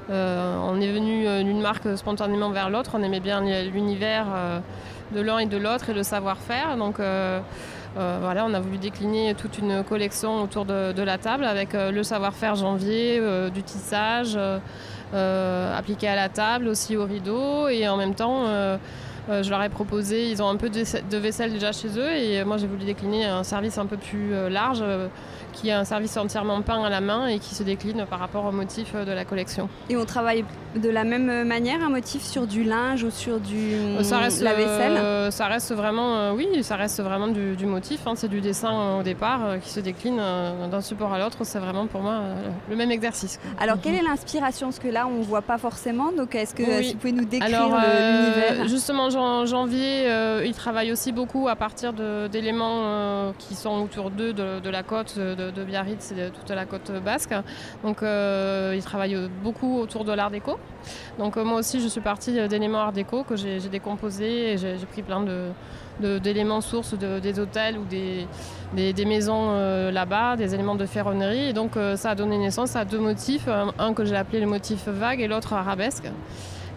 [0.09, 2.91] on est venu euh, d'une marque spontanément vers l'autre.
[2.93, 4.59] On aimait bien l'univers euh,
[5.13, 6.77] de l'un et de l'autre et le savoir-faire.
[6.77, 6.97] Donc
[7.95, 12.55] voilà, on a voulu décliner toute une collection autour de, la table avec le savoir-faire
[12.55, 13.21] janvier,
[13.53, 14.39] du tissage
[15.13, 18.45] appliqué à la table, aussi au rideau et en même temps.
[19.29, 22.57] je leur ai proposé, ils ont un peu de, vaisselle déjà chez eux et moi
[22.57, 24.83] j'ai voulu décliner un service un peu plus large
[25.53, 28.45] qui est un service entièrement peint à la main et qui se décline par rapport
[28.45, 29.69] au motif de la collection.
[29.89, 30.43] Et on travaille
[30.75, 34.53] de la même manière un motif sur du linge ou sur du ça reste, la
[34.53, 34.97] vaisselle?
[34.97, 38.01] euh, Ça reste vraiment, euh, oui, ça reste vraiment du, motif.
[38.05, 38.13] Hein.
[38.15, 41.37] c'est du dessin au départ euh, qui se décline d'un support à l'autre.
[41.43, 42.21] C'est vraiment pour moi
[42.69, 43.39] le même exercice.
[43.59, 44.67] Alors quelle est l'inspiration?
[44.67, 46.11] Parce que là on voit pas forcément.
[46.11, 48.67] Donc est-ce que vous pouvez nous décrire l'univers?
[48.67, 50.09] Justement, en janvier,
[50.45, 55.42] il travaille aussi beaucoup à partir d'éléments qui sont autour d'eux, de, la côte de,
[55.51, 57.33] de Biarritz et de toute la côte basque.
[57.83, 60.57] Donc il travaille beaucoup autour de l'art déco.
[61.19, 64.57] Donc euh, moi aussi, je suis partie euh, d'éléments art déco que j'ai décomposés et
[64.57, 65.23] j'ai pris plein
[65.99, 71.49] d'éléments sources des hôtels ou des, maisons euh, là-bas, des éléments de ferronnerie.
[71.49, 74.87] Et donc ça a donné naissance à deux motifs, un que j'ai appelé le motif
[74.87, 76.09] vague et l'autre arabesque.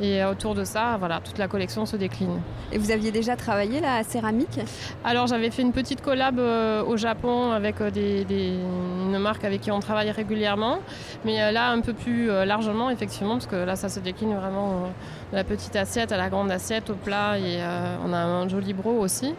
[0.00, 2.40] Et autour de ça, voilà, toute la collection se décline.
[2.70, 4.60] Et vous aviez déjà travaillé la céramique?
[5.04, 9.62] Alors j'avais fait une petite collab euh, au Japon avec euh, des, une marque avec
[9.62, 10.80] qui on travaille régulièrement.
[11.24, 14.90] Mais euh, là, un peu plus largement, effectivement, parce que là, ça se décline vraiment
[15.32, 17.38] de la petite assiette à la grande assiette, au plat.
[17.38, 17.58] Et
[18.04, 19.34] on a un joli bro aussi.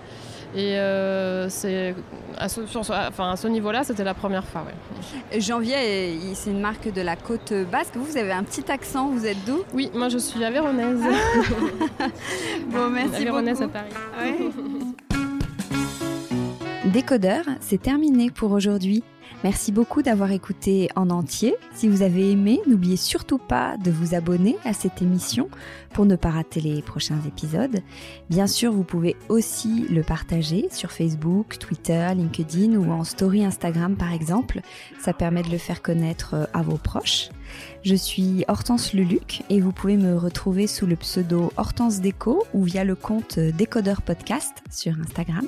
[0.58, 1.94] Et euh, c'est
[2.36, 4.66] à ce, enfin, à ce niveau-là, c'était la première fois.
[5.38, 7.96] Janvier, c'est une marque de la côte basque.
[7.96, 9.60] Vous, vous avez un petit accent, vous êtes d'où?
[9.76, 10.98] Oui, moi je suis avéronaise.
[12.72, 13.92] bon, merci Avéronaise à Paris.
[16.92, 19.04] Décodeur, c'est terminé pour aujourd'hui.
[19.44, 21.56] Merci beaucoup d'avoir écouté en entier.
[21.76, 25.50] Si vous avez aimé, n'oubliez surtout pas de vous abonner à cette émission
[25.94, 27.82] pour ne pas rater les prochains épisodes.
[28.30, 33.96] Bien sûr, vous pouvez aussi le partager sur Facebook, Twitter, LinkedIn ou en story Instagram
[33.96, 34.62] par exemple.
[35.00, 37.30] Ça permet de le faire connaître euh, à vos proches.
[37.84, 42.64] Je suis Hortense Luluc et vous pouvez me retrouver sous le pseudo Hortense Déco ou
[42.64, 45.46] via le compte Décodeur Podcast sur Instagram.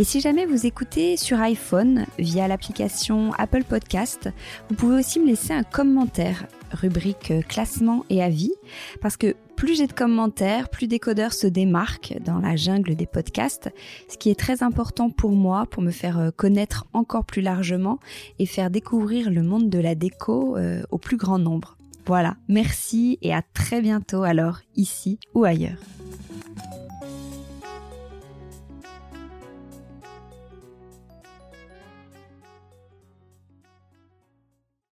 [0.00, 4.28] Et si jamais vous écoutez sur iPhone via l'application Apple Podcast,
[4.68, 8.52] vous pouvez aussi me laisser un commentaire, rubrique classement et avis,
[9.00, 13.70] parce que plus j'ai de commentaires, plus Décodeur se démarque dans la jungle des podcasts,
[14.08, 17.98] ce qui est très important pour moi, pour me faire connaître encore plus largement
[18.38, 21.76] et faire découvrir le monde de la déco euh, au plus grand nombre.
[22.06, 25.97] Voilà, merci et à très bientôt alors, ici ou ailleurs.